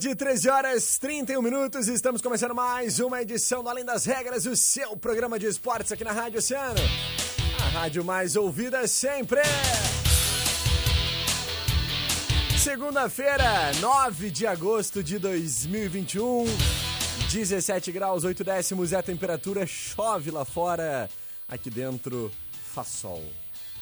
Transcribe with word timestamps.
Tarde, 0.00 0.14
13 0.14 0.48
horas 0.48 0.98
31 0.98 1.42
minutos. 1.42 1.86
Estamos 1.86 2.22
começando 2.22 2.54
mais 2.54 3.00
uma 3.00 3.20
edição 3.20 3.62
do 3.62 3.68
Além 3.68 3.84
das 3.84 4.06
Regras, 4.06 4.46
o 4.46 4.56
seu 4.56 4.96
programa 4.96 5.38
de 5.38 5.44
esportes 5.44 5.92
aqui 5.92 6.02
na 6.02 6.12
Rádio 6.12 6.38
Oceano. 6.38 6.80
A 7.62 7.68
rádio 7.68 8.02
mais 8.02 8.34
ouvida 8.34 8.88
sempre. 8.88 9.40
Segunda-feira, 12.58 13.72
9 13.78 14.30
de 14.30 14.46
agosto 14.46 15.02
de 15.02 15.18
2021. 15.18 16.46
17 17.30 17.92
graus, 17.92 18.24
8 18.24 18.42
décimos 18.42 18.94
é 18.94 18.96
a 18.96 19.02
temperatura. 19.02 19.66
Chove 19.66 20.30
lá 20.30 20.46
fora. 20.46 21.10
Aqui 21.46 21.68
dentro 21.68 22.32
faz 22.72 22.88
sol. 22.88 23.22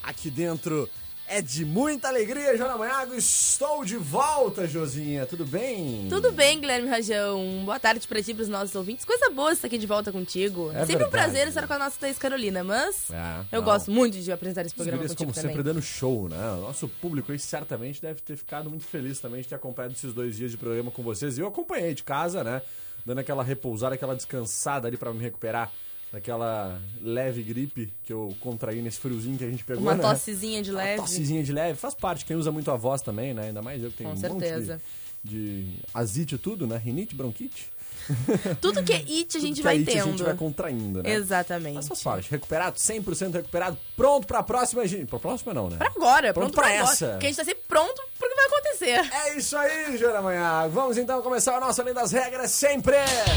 Aqui 0.03 0.31
dentro 0.31 0.91
é 1.29 1.43
de 1.43 1.65
muita 1.65 2.09
alegria, 2.09 2.57
Joana 2.57 2.77
Manhago. 2.77 3.15
Estou 3.15 3.84
de 3.84 3.97
volta, 3.97 4.67
Josinha. 4.67 5.27
Tudo 5.27 5.45
bem? 5.45 6.07
Tudo 6.09 6.33
bem, 6.33 6.61
Guilherme 6.61 6.89
Rajão. 6.89 7.62
Boa 7.65 7.79
tarde 7.79 8.07
pra 8.09 8.23
ti 8.23 8.31
e 8.31 8.34
pros 8.34 8.48
nossos 8.48 8.75
ouvintes. 8.75 9.05
Coisa 9.05 9.29
boa 9.31 9.53
estar 9.53 9.67
aqui 9.67 9.77
de 9.79 9.87
volta 9.87 10.11
contigo. 10.11 10.71
É 10.73 10.81
Sempre 10.87 10.97
um 10.97 10.99
verdade. 10.99 11.11
prazer 11.11 11.49
estar 11.49 11.67
com 11.67 11.73
a 11.75 11.79
nossa 11.79 11.99
Thaís 11.99 12.19
Carolina, 12.19 12.65
mas 12.65 13.11
É, 13.11 13.45
eu 13.53 13.59
não. 13.61 13.65
gosto 13.65 13.91
muito 13.91 14.19
de 14.19 14.33
apresentar 14.33 14.62
esse 14.62 14.69
Os 14.71 14.75
programa 14.75 14.97
gurias, 14.99 15.12
contigo 15.12 15.33
como 15.33 15.34
também. 15.34 15.51
sempre, 15.56 15.62
dando 15.62 15.83
show, 15.83 16.29
né? 16.29 16.53
O 16.53 16.61
nosso 16.62 16.89
público 16.89 17.31
aí 17.33 17.39
certamente 17.39 18.01
deve 18.01 18.21
ter 18.23 18.37
ficado 18.37 18.71
muito 18.71 18.84
feliz 18.84 19.21
também 19.21 19.43
de 19.43 19.49
ter 19.49 19.55
acompanhado 19.55 19.95
esses 19.95 20.12
dois 20.15 20.37
dias 20.37 20.51
de 20.51 20.56
programa 20.56 20.91
com 20.91 21.03
vocês. 21.03 21.37
E 21.37 21.41
eu 21.41 21.47
acompanhei 21.49 21.95
de 21.95 22.03
casa, 22.05 22.43
né? 22.43 22.62
Dando 23.05 23.19
aquela 23.21 23.43
repousada, 23.45 23.95
aquela 23.95 24.15
descansada 24.17 24.89
ali 24.89 24.97
pra 24.97 25.12
me 25.12 25.23
recuperar 25.23 25.71
daquela 26.12 26.81
leve 27.03 27.42
gripe 27.42 27.92
que 28.05 28.12
eu 28.12 28.34
contraí 28.41 28.81
nesse 28.81 28.98
friozinho 28.98 29.37
que 29.37 29.45
a 29.45 29.51
gente 29.51 29.64
pegou, 29.64 29.83
Uma 29.83 29.95
né? 29.95 30.03
tossezinha 30.03 30.62
de 30.62 30.70
Uma 30.70 30.83
leve. 30.83 31.03
tossezinha 31.03 31.42
de 31.42 31.53
leve. 31.53 31.78
Faz 31.78 31.95
parte, 31.95 32.25
quem 32.25 32.37
usa 32.37 32.50
muito 32.50 32.70
a 32.70 32.77
voz 32.77 33.03
também, 33.03 33.34
né? 33.34 33.48
Ainda 33.48 33.61
mais 33.62 33.83
eu 33.83 33.91
que 33.91 33.98
tenho 33.98 34.11
Com 34.11 34.17
um 34.17 34.20
certeza. 34.20 34.75
monte 34.75 34.83
de, 35.25 35.65
de 35.65 35.77
asite 35.92 36.34
e 36.34 36.39
tudo, 36.39 36.67
né? 36.67 36.77
Rinite, 36.78 37.15
bronquite. 37.15 37.69
Tudo 38.61 38.83
que 38.83 38.92
é 38.92 38.97
it 38.97 39.37
a 39.37 39.41
gente 39.41 39.56
Tudo 39.56 39.64
vai 39.64 39.77
a 39.77 39.78
it 39.78 39.87
tendo. 39.91 40.03
a 40.03 40.11
gente 40.11 40.23
vai 40.23 40.34
contraindo, 40.34 41.03
né? 41.03 41.12
Exatamente. 41.12 41.75
Mas 41.75 41.89
faz 41.89 42.03
parte. 42.03 42.31
Recuperado, 42.31 42.77
100% 42.78 43.33
recuperado, 43.34 43.78
pronto 43.97 44.27
pra 44.27 44.42
próxima. 44.42 44.83
Pra 45.09 45.19
próxima 45.19 45.53
não, 45.55 45.69
né? 45.69 45.77
Pra 45.77 45.89
agora, 45.89 46.33
Pronto 46.33 46.53
pronto, 46.53 46.55
pra 46.55 46.69
agora. 46.78 46.92
essa. 46.92 47.09
Porque 47.11 47.27
a 47.27 47.28
gente 47.28 47.39
tá 47.39 47.45
sempre 47.45 47.62
pronto 47.69 48.03
pro 48.19 48.28
que 48.28 48.34
vai 48.34 48.47
acontecer. 48.47 49.15
É 49.15 49.37
isso 49.37 49.56
aí, 49.56 49.97
Jana 49.97 50.23
Manhã. 50.23 50.69
Vamos 50.69 50.97
então 50.98 51.20
começar 51.23 51.56
o 51.56 51.61
nosso 51.61 51.81
Além 51.81 51.95
das 51.95 52.12
Regras, 52.12 52.50
sempre, 52.50 52.97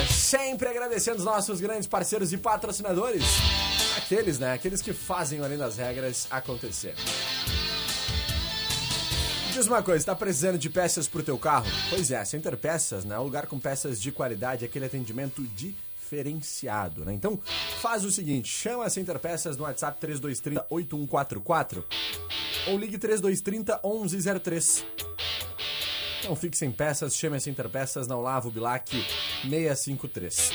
sempre 0.09 0.67
agradecendo 0.67 1.17
os 1.17 1.25
nossos 1.25 1.59
grandes 1.59 1.87
parceiros 1.87 2.31
e 2.33 2.37
patrocinadores. 2.37 3.23
Aqueles, 3.97 4.39
né? 4.39 4.53
Aqueles 4.53 4.81
que 4.81 4.93
fazem 4.93 5.39
o 5.39 5.43
Além 5.43 5.57
das 5.57 5.77
Regras 5.77 6.27
acontecer. 6.29 6.93
Diz 9.51 9.67
uma 9.67 9.83
coisa, 9.83 10.05
tá 10.05 10.15
precisando 10.15 10.57
de 10.57 10.69
peças 10.69 11.09
pro 11.09 11.21
teu 11.21 11.37
carro? 11.37 11.69
Pois 11.89 12.09
é, 12.09 12.23
Center 12.23 12.55
Peças, 12.55 13.03
né? 13.03 13.17
O 13.19 13.23
lugar 13.23 13.47
com 13.47 13.59
peças 13.59 14.01
de 14.01 14.09
qualidade, 14.09 14.63
aquele 14.63 14.85
atendimento 14.85 15.43
diferenciado, 15.43 17.03
né? 17.03 17.13
Então, 17.13 17.37
faz 17.81 18.05
o 18.05 18.11
seguinte, 18.11 18.47
chama 18.47 18.85
a 18.85 18.89
Center 18.89 19.19
Peças 19.19 19.57
no 19.57 19.63
WhatsApp 19.63 19.99
3230 19.99 20.65
8144 20.69 21.85
ou 22.67 22.77
ligue 22.77 22.97
3230 22.97 23.81
1103. 23.83 24.85
Não 26.23 26.35
fique 26.35 26.57
sem 26.57 26.71
peças, 26.71 27.13
chame 27.15 27.35
a 27.35 27.39
Center 27.39 27.67
Peças 27.67 28.07
na 28.07 28.15
Olavo 28.15 28.49
Bilac 28.49 28.89
653. 29.41 30.51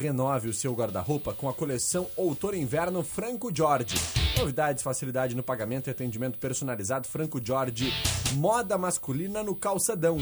Renove 0.00 0.48
o 0.48 0.54
seu 0.54 0.72
guarda-roupa 0.72 1.34
com 1.34 1.46
a 1.46 1.52
coleção 1.52 2.08
Outono 2.16 2.56
Inverno 2.56 3.02
Franco 3.02 3.54
Jorge. 3.54 4.23
Novidades, 4.38 4.82
facilidade 4.82 5.34
no 5.34 5.42
pagamento 5.42 5.88
e 5.88 5.90
atendimento 5.90 6.38
personalizado 6.38 7.06
Franco 7.06 7.40
Jorge. 7.44 7.92
Moda 8.34 8.76
masculina 8.76 9.42
no 9.42 9.54
calçadão. 9.54 10.18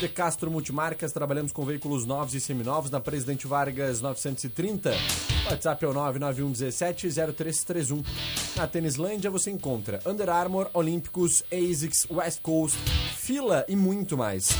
De 0.00 0.08
Castro 0.08 0.50
Multimarcas, 0.50 1.12
trabalhamos 1.12 1.50
com 1.50 1.64
veículos 1.64 2.06
novos 2.06 2.34
e 2.34 2.40
seminovos 2.40 2.88
na 2.88 3.00
Presidente 3.00 3.48
Vargas 3.48 4.00
930. 4.00 4.92
WhatsApp 5.50 5.84
é 5.84 5.88
o 5.88 5.94
991170331. 5.94 8.04
Na 8.54 8.68
Tênislândia 8.68 9.28
você 9.28 9.50
encontra 9.50 9.98
Under 10.06 10.28
Armour, 10.28 10.70
Olímpicos, 10.72 11.42
ASICS, 11.52 12.06
West 12.08 12.40
Coast, 12.42 12.78
Fila 13.16 13.64
e 13.66 13.74
muito 13.74 14.16
mais. 14.16 14.50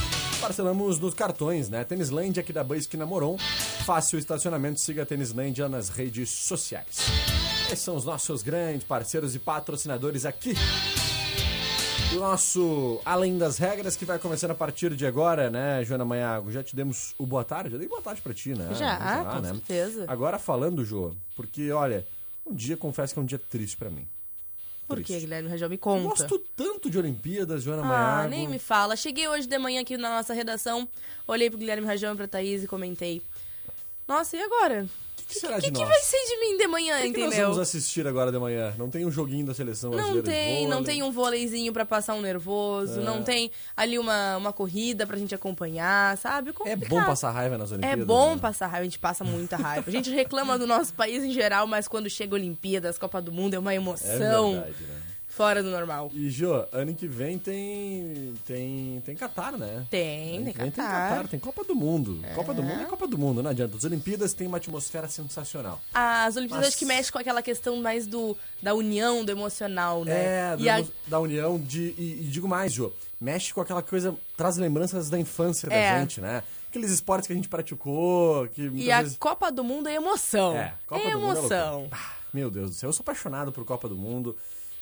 Parcelamos 0.41 0.99
nos 0.99 1.13
cartões, 1.13 1.69
né? 1.69 1.85
Tênislândia 1.85 2.41
aqui 2.41 2.51
da 2.51 2.63
Boa 2.63 2.77
Esquina 2.77 3.05
Moron. 3.05 3.37
Fácil 3.85 4.19
estacionamento, 4.19 4.81
siga 4.81 5.03
a 5.03 5.05
Tênislândia 5.05 5.69
nas 5.69 5.87
redes 5.87 6.29
sociais. 6.29 7.28
Esses 7.71 7.79
são 7.79 7.95
os 7.95 8.05
nossos 8.05 8.41
grandes 8.41 8.83
parceiros 8.83 9.35
e 9.35 9.39
patrocinadores 9.39 10.25
aqui 10.25 10.53
do 12.11 12.19
nosso 12.19 12.99
Além 13.05 13.37
das 13.37 13.57
Regras, 13.59 13.95
que 13.95 14.05
vai 14.05 14.17
começando 14.17 14.51
a 14.51 14.55
partir 14.55 14.95
de 14.95 15.05
agora, 15.05 15.49
né, 15.49 15.83
Joana 15.85 16.03
Manhago? 16.03 16.51
Já 16.51 16.63
te 16.63 16.75
demos 16.75 17.13
o 17.19 17.25
boa 17.25 17.43
tarde? 17.43 17.69
Já 17.71 17.77
dei 17.77 17.87
boa 17.87 18.01
tarde 18.01 18.21
pra 18.21 18.33
ti, 18.33 18.55
né? 18.55 18.73
Já, 18.73 18.97
lá, 18.97 19.25
com 19.35 19.41
né? 19.41 19.49
certeza. 19.51 20.05
Agora 20.07 20.39
falando, 20.39 20.83
Jô, 20.83 21.13
porque, 21.35 21.71
olha, 21.71 22.05
um 22.45 22.53
dia, 22.55 22.75
confesso 22.75 23.13
que 23.13 23.19
é 23.19 23.21
um 23.23 23.25
dia 23.25 23.39
triste 23.39 23.77
pra 23.77 23.89
mim. 23.89 24.07
Por 24.87 25.03
que, 25.03 25.19
Guilherme 25.19 25.47
Rajão? 25.49 25.69
Me 25.69 25.75
Eu 25.75 25.79
conta. 25.79 26.07
gosto 26.09 26.39
tanto 26.55 26.89
de 26.89 26.97
Olimpíadas, 26.97 27.61
Joana 27.61 27.83
Ah, 27.83 27.85
Manhago. 27.85 28.29
nem 28.29 28.47
me 28.47 28.57
fala. 28.57 28.95
Cheguei 28.95 29.27
hoje 29.27 29.45
de 29.47 29.57
manhã 29.59 29.81
aqui 29.81 29.95
na 29.97 30.09
nossa 30.09 30.33
redação, 30.33 30.89
olhei 31.27 31.47
pro 31.47 31.59
Guilherme 31.59 31.85
Rajão 31.85 32.15
e 32.15 32.17
pra 32.17 32.27
Thaís 32.27 32.63
e 32.63 32.67
comentei. 32.67 33.21
Nossa, 34.07 34.35
e 34.35 34.41
agora? 34.41 34.87
O 35.29 35.31
que 35.31 35.39
será 35.39 35.57
O 35.57 35.61
que, 35.61 35.67
de 35.67 35.71
que 35.73 35.79
nós? 35.79 35.89
vai 35.89 35.99
ser 35.99 36.17
de 36.25 36.39
mim 36.39 36.57
de 36.57 36.65
manhã, 36.67 36.97
O 36.97 37.01
que, 37.03 37.11
que 37.11 37.17
nós 37.19 37.27
entendeu? 37.27 37.45
vamos 37.49 37.59
assistir 37.61 38.07
agora 38.07 38.31
de 38.31 38.39
manhã? 38.39 38.73
Não 38.79 38.89
tem 38.89 39.05
um 39.05 39.11
joguinho 39.11 39.45
da 39.45 39.53
seleção 39.53 39.91
Não 39.91 40.23
tem, 40.23 40.67
não 40.67 40.83
tem 40.83 41.03
um 41.03 41.11
vôleizinho 41.11 41.71
pra 41.71 41.85
passar 41.85 42.15
um 42.15 42.21
nervoso, 42.21 42.99
É. 42.99 43.03
não 43.03 43.21
tem 43.21 43.51
ali 43.77 43.99
uma, 43.99 44.37
uma 44.37 44.51
corrida 44.51 45.05
pra 45.05 45.17
gente 45.17 45.35
acompanhar, 45.35 46.17
sabe? 46.17 46.49
É 46.49 46.53
Complicado. 46.53 46.89
bom 46.89 47.05
passar 47.05 47.29
raiva 47.29 47.57
nas 47.59 47.71
É 47.71 47.75
Olimpíadas? 47.75 48.05
bom 48.07 48.33
né? 48.33 48.41
passar 48.41 48.65
raiva, 48.67 48.81
a 48.81 48.85
gente 48.85 48.97
passa 48.99 49.23
muita 49.23 49.55
raiva. 49.57 49.85
A 49.87 49.91
gente 49.91 50.09
reclama 50.09 50.57
do 50.57 50.65
nosso 50.65 50.93
país 50.95 51.23
em 51.23 51.31
geral, 51.31 51.67
mas 51.67 51.87
quando 51.87 52.09
chega 52.09 52.33
a 52.35 52.37
Olimpíadas, 52.39 52.97
Copa 52.97 53.21
do 53.21 53.31
Mundo, 53.31 53.53
é 53.53 53.59
uma 53.59 53.71
É 53.73 53.75
emoção 53.75 54.53
verdade, 54.53 54.83
né? 54.83 54.95
Fora 55.39 55.63
do 55.63 55.69
normal. 55.71 56.11
E, 56.13 56.29
Jô, 56.29 56.65
ano 56.69 56.93
que 56.93 57.07
vem 57.07 57.37
tem, 57.39 58.33
tem, 58.45 59.01
tem 59.05 59.15
Qatar, 59.15 59.57
né? 59.57 59.85
Tem, 59.89 60.35
Ano 60.35 60.43
tem 60.43 60.53
que 60.53 60.59
vem 60.61 60.71
tem 60.71 60.83
Qatar. 60.83 61.09
Qatar, 61.11 61.27
tem 61.29 61.39
Copa 61.39 61.63
do 61.63 61.73
Mundo. 61.73 62.19
Copa 62.35 62.53
do 62.53 62.61
É. 62.61 62.65
Mundo 62.65 62.81
é 62.81 62.85
Copa 62.85 63.07
do 63.07 63.17
Mundo, 63.17 63.41
não 63.41 63.49
adianta. 63.49 63.77
As 63.77 63.85
Olimpíadas 63.85 64.33
têm 64.33 64.47
uma 64.47 64.57
atmosfera 64.57 65.07
sensacional. 65.07 65.79
As 65.93 66.35
Olimpíadas 66.35 66.65
Mas- 66.65 66.73
acho 66.73 66.77
que 66.77 66.83
mexe 66.85 67.09
com 67.09 67.17
aquela 67.19 67.41
questão 67.41 67.77
mais 67.77 68.05
do, 68.05 68.35
da 68.61 68.73
união, 68.73 69.23
do 69.23 69.31
emocional, 69.31 70.03
né? 70.03 70.25
É, 70.51 70.57
da, 70.57 70.75
a- 70.79 70.83
da 71.07 71.19
união 71.21 71.57
de. 71.57 71.95
E, 71.97 72.17
e 72.19 72.27
digo 72.29 72.45
mais, 72.45 72.73
Jô, 72.73 72.91
mexe 73.21 73.53
com 73.53 73.61
aquela 73.61 73.81
coisa, 73.81 74.13
traz 74.35 74.57
lembranças 74.57 75.09
da 75.09 75.17
infância 75.17 75.69
da 75.69 75.75
É. 75.75 76.01
gente, 76.01 76.19
né? 76.19 76.43
Aqueles 76.67 76.91
esportes 76.91 77.27
que 77.27 77.31
a 77.31 77.35
gente 77.37 77.47
praticou, 77.47 78.45
que 78.49 78.69
e 78.75 78.91
a 78.91 79.01
vezes. 79.01 79.17
Copa 79.17 79.49
do 79.49 79.63
Mundo 79.63 79.87
é 79.87 79.93
emoção. 79.95 80.53
É, 80.57 80.73
Copa 80.85 81.01
é 81.07 81.11
do 81.13 81.19
Mundo 81.19 81.35
é 81.35 81.39
emoção. 81.39 81.79
loucura. 81.83 81.97
Ah, 82.03 82.13
meu 82.33 82.51
Deus 82.51 82.71
do 82.71 82.75
céu, 82.75 82.89
eu 82.89 82.93
sou 82.93 83.03
apaixonado 83.03 83.53
por 83.53 83.63
Copa 83.63 83.87
do 83.87 83.95
Mundo. 83.95 84.35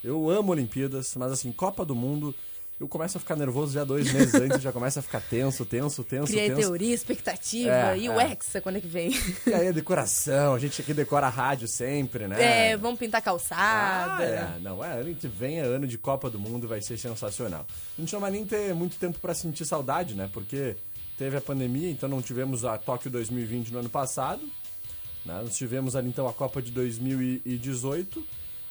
Eu 0.03 0.29
amo 0.29 0.51
Olimpíadas, 0.51 1.13
mas 1.15 1.31
assim, 1.31 1.51
Copa 1.51 1.83
do 1.83 1.95
Mundo, 1.95 2.33
eu 2.79 2.88
começo 2.88 3.17
a 3.17 3.19
ficar 3.19 3.35
nervoso 3.35 3.73
já 3.73 3.83
dois 3.83 4.11
meses 4.13 4.33
antes, 4.35 4.61
já 4.61 4.71
começa 4.71 4.99
a 4.99 5.03
ficar 5.03 5.19
tenso, 5.19 5.65
tenso, 5.65 6.03
tenso, 6.03 6.27
Cria 6.31 6.47
tenso. 6.47 6.59
teoria, 6.61 6.94
expectativa. 6.94 7.71
É, 7.71 7.97
e 7.97 8.07
o 8.07 8.19
é. 8.19 8.31
Hexa, 8.31 8.61
quando 8.61 8.75
é 8.77 8.81
que 8.81 8.88
vem? 8.88 9.11
E 9.47 9.53
aí 9.53 9.67
a 9.67 9.71
decoração, 9.71 10.53
a 10.53 10.59
gente 10.59 10.79
aqui 10.81 10.94
decora 10.94 11.25
a 11.25 11.29
rádio 11.29 11.67
sempre, 11.67 12.27
né? 12.27 12.71
É, 12.71 12.77
vamos 12.77 12.99
pintar 12.99 13.19
Ah, 13.19 13.23
calçada. 13.23 14.23
é. 14.23 14.59
Não, 14.61 14.83
é, 14.85 15.01
ano 15.01 15.15
que 15.15 15.27
vem 15.27 15.59
é 15.59 15.63
ano 15.63 15.88
de 15.88 15.97
Copa 15.97 16.29
do 16.29 16.38
Mundo, 16.39 16.67
vai 16.67 16.81
ser 16.81 16.97
sensacional. 16.97 17.65
A 17.97 18.01
gente 18.01 18.13
não 18.13 18.19
vai 18.19 18.29
nem 18.31 18.45
ter 18.45 18.73
muito 18.75 18.97
tempo 18.97 19.19
pra 19.19 19.33
sentir 19.33 19.65
saudade, 19.65 20.13
né? 20.13 20.29
Porque 20.31 20.75
teve 21.17 21.35
a 21.35 21.41
pandemia, 21.41 21.89
então 21.89 22.07
não 22.07 22.21
tivemos 22.21 22.63
a 22.63 22.77
Tóquio 22.77 23.09
2020 23.09 23.71
no 23.73 23.79
ano 23.79 23.89
passado. 23.89 24.41
né? 25.25 25.41
Nós 25.43 25.57
tivemos 25.57 25.95
ali 25.95 26.07
então 26.09 26.27
a 26.27 26.33
Copa 26.33 26.61
de 26.61 26.69
2018. 26.71 28.23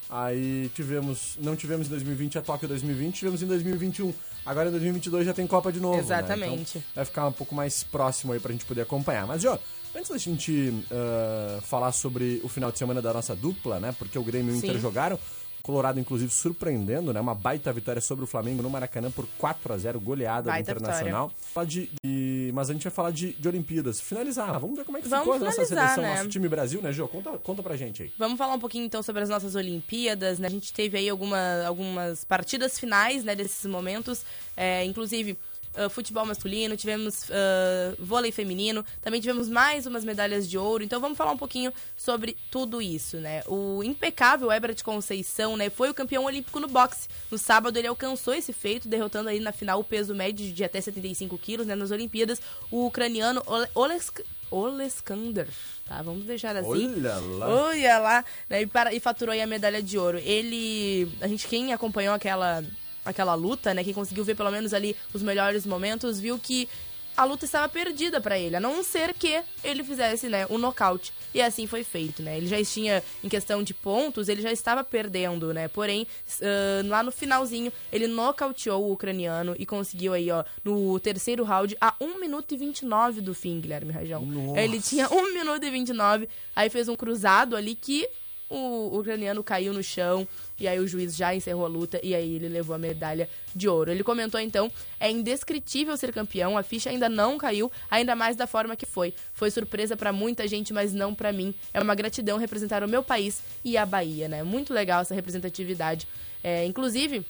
Aí 0.09 0.71
tivemos, 0.75 1.37
não 1.41 1.57
tivemos 1.57 1.89
em 1.89 1.91
2020 1.91 2.39
a 2.39 2.43
Tóquio 2.43 2.69
2020, 2.69 3.15
tivemos 3.15 3.43
em 3.43 3.47
2021. 3.47 4.13
Agora 4.45 4.69
em 4.69 4.73
2022 4.73 5.27
já 5.27 5.35
tem 5.35 5.47
Copa 5.47 5.73
de 5.73 5.81
novo. 5.81 5.97
né? 5.97 6.03
Exatamente. 6.03 6.79
Então 6.79 6.83
vai 6.95 7.05
ficar 7.05 7.27
um 7.27 7.33
pouco 7.33 7.55
mais 7.55 7.83
próximo 7.83 8.33
aí 8.33 8.39
pra 8.39 8.53
gente 8.53 8.65
poder 8.65 8.83
acompanhar. 8.83 9.27
Mas, 9.27 9.45
ó, 9.45 9.59
antes 9.95 10.11
da 10.11 10.19
gente 10.19 10.73
ah, 10.91 11.59
falar 11.63 11.91
sobre 11.91 12.41
o 12.45 12.49
final 12.49 12.71
de 12.71 12.79
semana 12.79 13.03
da 13.03 13.13
nossa 13.13 13.35
dupla, 13.35 13.81
né? 13.81 13.95
Porque 13.99 14.17
o 14.19 14.23
Grêmio 14.23 14.53
e 14.53 14.57
o 14.57 14.59
Inter 14.59 14.79
jogaram. 14.79 15.19
Colorado, 15.67 15.99
inclusive, 15.99 16.31
surpreendendo, 16.33 17.13
né? 17.13 17.21
Uma 17.21 17.35
baita 17.35 17.73
vitória 17.73 18.01
sobre 18.01 18.23
o 18.23 18.27
Flamengo 18.27 18.63
no 18.63 18.71
Maracanã 18.71 19.11
por 19.11 19.27
4 19.37 19.73
a 19.73 19.77
0 19.77 19.99
goleada 19.99 20.49
Baita 20.49 20.73
do 20.73 20.79
Internacional. 20.79 21.33
De, 21.67 21.91
de- 22.05 22.53
mas 22.55 22.71
a 22.71 22.73
gente 22.73 22.85
vai 22.85 22.93
falar 22.93 23.11
de, 23.11 23.33
de 23.33 23.49
Olimpíadas. 23.49 24.01
Finalizar, 24.01 24.61
vamos 24.61 24.77
ver 24.77 24.85
como 24.85 24.97
é 24.97 25.03
que 25.03 25.09
Vamos 25.09 25.25
ficou 25.25 25.35
a 25.35 25.39
nossa 25.41 25.65
seleção, 25.65 26.03
né? 26.05 26.15
nosso 26.19 26.29
time 26.29 26.49
Brasil, 26.49 26.81
né, 26.81 26.93
Jô? 26.93 27.09
Conta, 27.09 27.31
conta 27.39 27.65
pra 27.65 27.75
gente 27.77 28.05
aí. 28.05 28.13
Vamos 28.17 28.39
falar 28.39 28.55
um 28.55 28.61
pouquinho 28.61 28.85
então 28.85 29.03
sobre 29.03 29.23
as 29.25 29.29
nossas 29.29 29.57
Olimpíadas, 29.57 30.39
né? 30.39 30.47
A 30.47 30.51
gente 30.51 30.73
teve 30.73 30.97
aí 30.99 31.09
alguma, 31.09 31.65
algumas 31.67 32.25
partidas 32.25 32.79
finais, 32.79 33.25
né, 33.25 33.35
desses 33.35 33.67
momentos, 33.67 34.25
é, 34.57 34.85
inclusive 34.85 35.37
ah, 35.77 35.89
futebol 35.89 36.25
masculino, 36.27 36.77
tivemos 36.77 37.31
ah, 37.31 37.95
vôlei 37.99 38.33
feminino, 38.33 38.85
também 39.03 39.21
tivemos 39.21 39.49
mais 39.49 39.87
umas 39.87 40.05
medalhas 40.05 40.49
de 40.49 40.57
ouro. 40.59 40.83
Então 40.83 41.01
vamos 41.01 41.17
falar 41.19 41.33
um 41.33 41.37
pouquinho 41.37 41.73
sobre 41.97 42.37
tudo 42.51 42.81
isso, 42.83 43.19
né? 43.19 43.43
O 43.47 43.83
impecável 43.85 44.51
Ebert 44.53 44.83
Conceição, 44.83 45.57
né, 45.57 45.71
foi 45.71 45.91
o 45.91 45.95
campeão 45.95 46.25
olímpico 46.25 46.59
no 46.61 46.69
boxe. 46.69 47.09
No 47.31 47.39
sábado 47.39 47.79
ele 47.79 47.87
alcançou 47.89 48.35
esse 48.35 48.53
feito, 48.53 48.89
derrotando 48.89 49.29
aí 49.29 49.41
na 49.41 49.53
final 49.53 49.81
o 49.81 49.85
peso 49.85 50.15
médio 50.15 50.53
de 50.53 50.65
até 50.65 50.81
75 50.81 51.37
quilos, 51.39 51.67
né, 51.67 51.75
nas 51.75 51.91
Olimpíadas, 51.91 52.41
o 52.71 52.87
ucraniano 52.87 53.43
Ole- 53.47 53.69
Olesk 53.75 54.21
Oleskander, 54.51 55.49
tá? 55.87 56.03
Vamos 56.03 56.25
deixar 56.25 56.57
assim. 56.57 56.69
Olha 56.69 57.15
lá. 57.17 57.49
Olha 57.49 57.99
lá, 57.99 58.25
né, 58.49 58.63
e, 58.63 58.67
para- 58.67 58.93
e 58.95 59.01
faturou 59.01 59.33
aí 59.33 59.41
a 59.41 59.47
medalha 59.47 59.83
de 59.83 59.99
ouro. 59.99 60.19
Ele, 60.19 61.11
a 61.21 61.29
gente 61.29 61.47
quem 61.47 61.73
acompanhou 61.73 62.15
aquela 62.15 62.63
aquela 63.07 63.35
luta, 63.35 63.73
né, 63.73 63.83
quem 63.83 63.95
conseguiu 63.95 64.25
ver 64.25 64.35
pelo 64.35 64.51
menos 64.51 64.75
ali 64.75 64.95
os 65.15 65.23
melhores 65.23 65.65
momentos, 65.65 66.21
viu 66.21 66.39
que 66.39 66.69
a 67.17 67.25
luta 67.25 67.47
estava 67.47 67.67
perdida 67.67 68.21
pra 68.21 68.39
ele, 68.39 68.57
a 68.57 68.61
não 68.61 68.85
ser 68.85 69.15
que 69.15 69.43
ele 69.65 69.83
fizesse, 69.83 70.29
né, 70.29 70.47
um 70.51 70.59
nocaute. 70.59 71.15
E 71.33 71.41
assim 71.41 71.67
foi 71.67 71.83
feito, 71.83 72.23
né? 72.23 72.37
Ele 72.37 72.47
já 72.47 72.63
tinha 72.63 73.03
em 73.23 73.29
questão 73.29 73.63
de 73.63 73.73
pontos, 73.75 74.29
ele 74.29 74.43
já 74.43 74.53
estava 74.53 74.85
perdendo, 74.85 75.53
né? 75.53 75.69
Porém, 75.69 76.07
ah, 76.43 76.83
lá 76.87 77.03
no 77.03 77.13
finalzinho, 77.13 77.73
ele 77.93 78.07
nocauteou 78.07 78.85
o 78.85 78.93
ucraniano 78.93 79.55
e 79.59 79.67
conseguiu 79.67 80.13
aí, 80.13 80.31
ó, 80.31 80.45
no 80.65 80.99
terceiro 81.01 81.45
round 81.45 81.77
a 81.81 81.95
1 82.01 82.19
minuto 82.19 82.55
e 82.55 82.57
29 82.57 83.21
do 83.21 83.35
fim, 83.35 83.61
Guilherme 83.61 83.93
Rajão. 83.93 84.25
Nossa. 84.25 84.61
Ele 84.61 84.81
tinha 84.81 85.09
1 85.11 85.35
minuto 85.35 85.65
e 85.65 85.71
29, 85.71 86.29
aí 86.55 86.71
fez 86.71 86.89
um 86.89 86.97
cruzado 86.97 87.57
ali 87.57 87.75
que 87.75 88.09
o 88.49 88.99
ucraniano 88.99 89.43
caiu 89.43 89.73
no 89.73 89.83
chão 89.83 90.27
e 90.59 90.69
aí 90.69 90.79
o 90.79 90.87
juiz 90.87 91.17
já 91.17 91.35
encerrou 91.35 91.65
a 91.65 91.69
luta 91.69 91.99
e 92.03 92.15
aí 92.15 92.37
ele 92.37 92.49
levou 92.49 92.75
a 92.77 92.79
medalha 92.79 93.29
de 93.55 93.69
ouro. 93.69 93.91
Ele 93.91 94.05
comentou 94.05 94.41
então: 94.41 94.71
"É 95.01 95.11
indescritível 95.11 95.97
ser 95.97 96.13
campeão, 96.13 96.57
a 96.57 96.63
ficha 96.63 96.91
ainda 96.91 97.09
não 97.09 97.37
caiu, 97.39 97.71
ainda 97.91 98.15
mais 98.15 98.37
da 98.37 98.47
forma 98.47 98.77
que 98.77 98.87
foi. 98.87 99.13
Foi 99.35 99.51
surpresa 99.51 99.97
pra 99.97 100.13
muita 100.13 100.47
gente, 100.47 100.73
mas 100.73 100.93
não 100.93 101.15
pra 101.15 101.33
mim. 101.33 101.55
É 101.75 101.81
uma 101.81 101.95
gratidão 101.95 102.39
representar 102.39 102.83
o 102.85 102.89
meu 102.89 103.03
país 103.03 103.43
e 103.65 103.77
a 103.77 103.85
Bahia, 103.85 104.29
né? 104.29 104.43
Muito 104.43 104.73
legal 104.73 105.03
essa 105.03 105.15
representatividade. 105.15 106.07
É, 106.43 106.65
inclusive, 106.65 107.27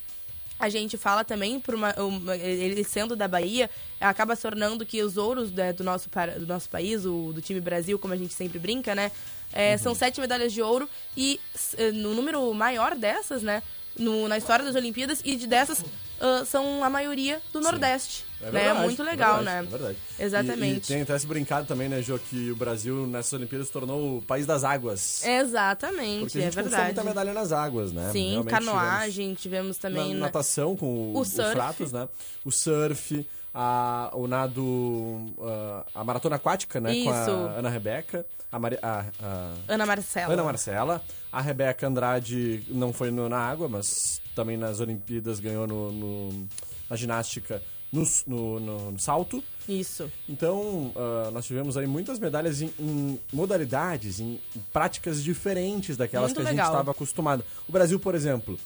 a 0.59 0.69
gente 0.69 0.97
fala 0.97 1.23
também, 1.25 1.61
por 1.61 1.75
uma, 1.75 1.93
uma- 2.03 2.37
ele 2.37 2.83
sendo 2.85 3.15
da 3.15 3.29
Bahia, 3.29 3.69
acaba 4.01 4.35
se 4.35 4.43
tornando 4.43 4.87
que 4.87 5.03
os 5.03 5.17
ouros 5.17 5.51
né, 5.53 5.73
do, 5.73 5.85
nosso, 5.85 6.09
para- 6.09 6.39
do 6.39 6.47
nosso 6.47 6.69
país, 6.71 7.05
o, 7.05 7.31
do 7.33 7.43
time 7.43 7.61
Brasil, 7.61 7.99
como 7.99 8.15
a 8.15 8.17
gente 8.17 8.33
sempre 8.33 8.59
brinca, 8.59 8.95
né? 8.95 9.11
É, 9.53 9.77
São 9.79 9.95
sete 9.95 10.21
medalhas 10.21 10.53
de 10.53 10.61
ouro 10.63 10.89
e 11.17 11.41
eh, 11.79 11.93
no 11.93 12.15
número 12.15 12.53
maior 12.55 12.95
dessas, 12.95 13.43
né? 13.43 13.63
no- 13.99 14.29
na 14.29 14.37
história 14.37 14.63
das 14.63 14.75
Olimpíadas, 14.75 15.23
e 15.25 15.37
de 15.37 15.47
dessas 15.47 15.83
ah, 16.21 16.45
são 16.45 16.85
a 16.85 16.91
maioria 16.91 17.41
do 17.51 17.61
Nordeste. 17.63 18.27
É 18.43 18.45
né? 18.45 18.51
verdade, 18.51 18.81
muito 18.81 19.03
legal, 19.03 19.37
verdade, 19.37 19.45
né? 19.63 19.67
É 19.67 19.79
verdade. 19.79 19.99
Exatamente. 20.19 20.75
E, 20.75 20.77
e 20.77 20.81
tem 20.97 21.01
até 21.01 21.17
esse 21.17 21.27
brincado 21.27 21.67
também, 21.67 21.89
né, 21.89 22.03
Jô, 22.03 22.19
que 22.19 22.51
o 22.51 22.57
Brasil 22.57 23.07
nessas 23.07 23.33
Olimpíadas 23.33 23.69
se 23.69 23.73
tornou 23.73 24.19
o 24.19 24.23
país 24.23 24.45
das 24.45 24.65
águas. 24.65 25.25
Exatamente, 25.25 26.21
Porque 26.21 26.39
a 26.39 26.41
é 26.43 26.45
gente 26.45 26.55
conquistou 26.57 26.63
verdade. 26.79 26.85
muita 26.85 27.05
medalha 27.05 27.33
nas 27.33 27.53
águas, 27.53 27.93
né? 27.93 28.11
Sim, 28.13 28.31
Realmente 28.33 28.51
canoagem, 28.53 29.35
tivemos 29.35 29.41
tivemos 29.41 29.79
também. 29.79 30.13
na, 30.13 30.21
na- 30.21 30.27
natação 30.27 30.77
com 30.77 30.87
o, 30.87 31.17
O 31.17 31.21
o 31.21 31.25
surf. 31.25 31.53
Fratos, 31.53 31.93
né? 31.93 32.07
O 32.45 32.53
surf, 32.53 33.27
a, 33.59 34.11
o 34.13 34.27
nado, 34.29 35.33
ah, 35.41 35.85
a 35.95 36.05
maratona 36.05 36.37
aquática, 36.37 36.79
né? 36.79 36.91
Com 36.93 36.99
Isso. 37.11 37.11
a 37.31 37.59
Ana 37.59 37.71
Rebeca, 37.71 38.27
a, 38.53 38.59
Mari- 38.59 38.79
a- 38.83 39.07
a- 39.23 39.55
Ana 39.67 39.87
Marcela. 39.87 40.33
Ana 40.35 40.45
Marcela. 40.45 41.03
A 41.33 41.41
Rebeca 41.41 41.87
Andrade 41.87 42.65
não 42.69 42.93
foi 42.93 43.11
no- 43.11 43.31
na 43.31 43.39
água, 43.39 43.67
mas 43.67 44.21
também 44.35 44.59
nas 44.59 44.79
Olimpíadas 44.81 45.41
ganhou 45.41 45.67
no, 45.67 45.91
no- 45.91 46.49
na 46.91 46.97
ginástica 46.97 47.63
no, 47.91 48.05
no- 48.27 48.61
no- 48.91 48.99
salto. 48.99 49.43
Isso. 49.67 50.11
Então, 50.29 50.93
ah, 50.95 51.31
nós 51.33 51.47
tivemos 51.47 51.79
aí 51.79 51.87
muitas 51.87 52.19
medalhas 52.19 52.61
em, 52.61 52.71
em 52.79 53.19
modalidades, 53.33 54.21
em, 54.21 54.39
em 54.55 54.61
práticas 54.71 55.25
diferentes 55.25 55.97
daquelas 55.97 56.29
Muito 56.29 56.37
que 56.37 56.43
a 56.43 56.51
gente 56.51 56.59
legal. 56.59 56.73
estava 56.73 56.91
acostumado. 56.91 57.43
O 57.67 57.73
Brasil, 57.73 57.99
por 57.99 58.15
exemplo, 58.15 58.59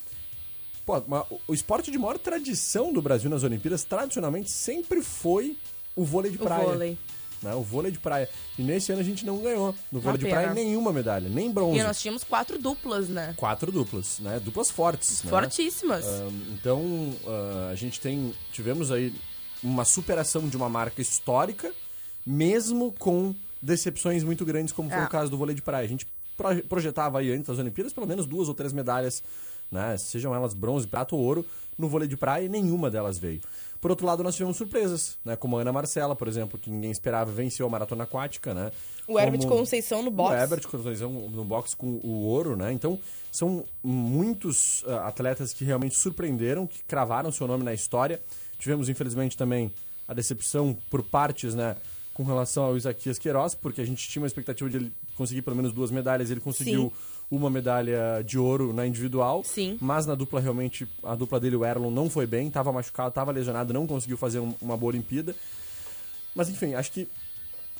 pô, 0.91 0.99
uma- 1.07 1.27
o- 1.49 1.55
esporte 1.55 1.91
de 1.91 1.99
maior 1.99 2.19
tradição 2.19 2.93
do 2.93 3.01
Brasil 3.03 3.29
nas 3.31 3.43
Olimpíadas, 3.43 3.85
tradicionalmente, 3.85 4.51
sempre 4.51 5.03
foi 5.03 5.57
o 5.97 6.05
vôlei 6.05 6.31
de 6.31 6.37
O 6.39 6.41
praia. 6.41 6.65
vôlei. 6.65 6.99
né? 7.43 7.55
O 7.55 7.63
vôlei 7.63 7.91
de 7.91 7.99
praia. 7.99 8.29
E 8.59 8.63
nesse 8.63 8.93
ano 8.93 9.01
a 9.01 9.05
gente 9.05 9.25
não 9.25 9.39
ganhou. 9.39 9.75
No 9.91 9.99
vôlei 10.01 10.19
de 10.19 10.25
pena. 10.27 10.41
praia, 10.43 10.55
nenhuma 10.55 10.93
medalha, 10.93 11.29
nem 11.29 11.51
bronze. 11.51 11.79
E 11.79 11.83
nós 11.83 11.99
tínhamos 12.01 12.23
quatro 12.23 12.59
duplas, 12.59 13.09
né? 13.09 13.33
Quatro 13.37 13.73
duplas, 13.73 14.19
né? 14.21 14.39
Duplas 14.41 14.71
fortes. 14.71 15.23
né? 15.25 15.31
Fortíssimas. 15.31 16.05
Ahn, 16.05 16.31
então, 16.53 17.15
ah, 17.27 17.71
a 17.73 17.75
gente 17.75 17.99
tem. 18.01 18.35
Tivemos 18.53 18.91
aí 18.93 19.15
uma 19.63 19.85
superação 19.87 20.49
de 20.49 20.57
uma 20.57 20.69
marca 20.69 21.01
histórica, 21.01 21.73
mesmo 22.27 22.93
com 22.99 23.35
decepções 23.63 24.23
muito 24.23 24.45
grandes, 24.45 24.73
como 24.73 24.91
foi 24.91 24.99
É. 25.01 25.05
o 25.05 25.09
caso 25.09 25.31
do 25.31 25.37
vôlei 25.39 25.55
de 25.55 25.63
praia. 25.63 25.85
A 25.85 25.89
gente 25.89 26.07
proje- 26.37 26.63
projetava 26.63 27.19
aí 27.19 27.31
antes 27.33 27.47
das 27.47 27.59
Olimpíadas 27.59 27.93
pelo 27.93 28.07
menos 28.07 28.27
duas 28.27 28.49
ou 28.49 28.55
três 28.55 28.73
medalhas, 28.73 29.23
né? 29.71 29.97
Sejam 29.97 30.35
elas 30.35 30.55
bronze, 30.55 30.87
prata 30.87 31.15
ou 31.15 31.21
ouro, 31.23 31.45
no 31.79 31.89
vôlei 31.89 32.09
de 32.09 32.17
praia 32.17 32.45
e 32.45 32.49
nenhuma 32.49 32.91
delas 32.91 33.19
veio. 33.19 33.41
Por 33.81 33.91
outro 33.91 34.07
lado, 34.07 34.23
nós 34.23 34.35
tivemos 34.37 34.59
surpresas, 34.59 35.17
né? 35.25 35.37
Como 35.37 35.57
a 35.57 35.63
Ana 35.63 35.73
Marcela, 35.73 36.15
por 36.15 36.29
exemplo, 36.29 36.59
que 36.59 36.69
ninguém 36.69 36.91
esperava, 36.91 37.33
venceu 37.33 37.67
a 37.67 37.71
maratona 37.71 38.05
aquática, 38.05 38.53
né? 38.53 38.71
o 39.09 39.19
Herbert 39.19 39.41
Como- 39.41 39.57
Conceição 39.57 40.03
no 40.03 40.11
boxe. 40.11 40.35
o 40.35 40.39
Herbert 40.39 40.69
Conceição 40.69 41.11
no 41.11 41.45
boxe 41.45 41.75
com 41.75 41.99
o 42.05 42.23
ouro, 42.27 42.57
né? 42.57 42.73
Então, 42.73 42.99
são 43.33 43.65
muitos 43.83 44.85
ah, 44.87 45.09
atletas 45.09 45.53
que 45.53 45.65
realmente 45.65 45.97
surpreenderam, 45.97 46.67
que 46.67 46.83
cravaram 46.85 47.33
seu 47.33 47.47
nome 47.47 47.65
na 47.65 47.73
história. 47.73 48.21
Tivemos, 48.59 48.89
infelizmente, 48.89 49.37
também 49.37 49.73
a 50.07 50.13
decepção 50.15 50.77
por 50.91 51.03
partes, 51.03 51.55
né? 51.55 51.75
Com 52.13 52.23
relação 52.23 52.65
ao 52.65 52.77
Isaquias 52.77 53.19
Queiroz, 53.19 53.55
porque 53.55 53.81
a 53.81 53.85
gente 53.87 54.07
tinha 54.09 54.21
uma 54.21 54.27
expectativa 54.27 54.69
de 54.69 54.77
ele 54.77 54.93
conseguir 55.17 55.41
pelo 55.43 55.57
menos 55.57 55.73
duas 55.73 55.91
medalhas. 55.91 56.31
Ele 56.31 56.41
conseguiu 56.41 56.93
uma 57.31 57.49
medalha 57.49 58.23
de 58.27 58.39
ouro 58.39 58.73
na 58.73 58.87
individual. 58.87 59.45
Sim. 59.45 59.79
Mas 59.81 60.05
na 60.07 60.15
dupla, 60.15 60.41
realmente, 60.41 60.87
a 61.03 61.15
dupla 61.15 61.39
dele, 61.39 61.57
o 61.57 61.65
Erlon, 61.65 61.91
não 61.91 62.11
foi 62.11 62.27
bem. 62.27 62.51
Tava 62.51 62.73
machucado, 62.73 63.13
tava 63.13 63.31
lesionado, 63.31 63.73
não 63.73 63.87
conseguiu 63.87 64.17
fazer 64.17 64.41
um- 64.41 64.55
uma 64.61 64.77
boa 64.77 64.91
Olimpíada. 64.91 65.35
Mas, 66.35 66.49
enfim, 66.49 66.75
acho 66.75 66.91
que 66.93 67.07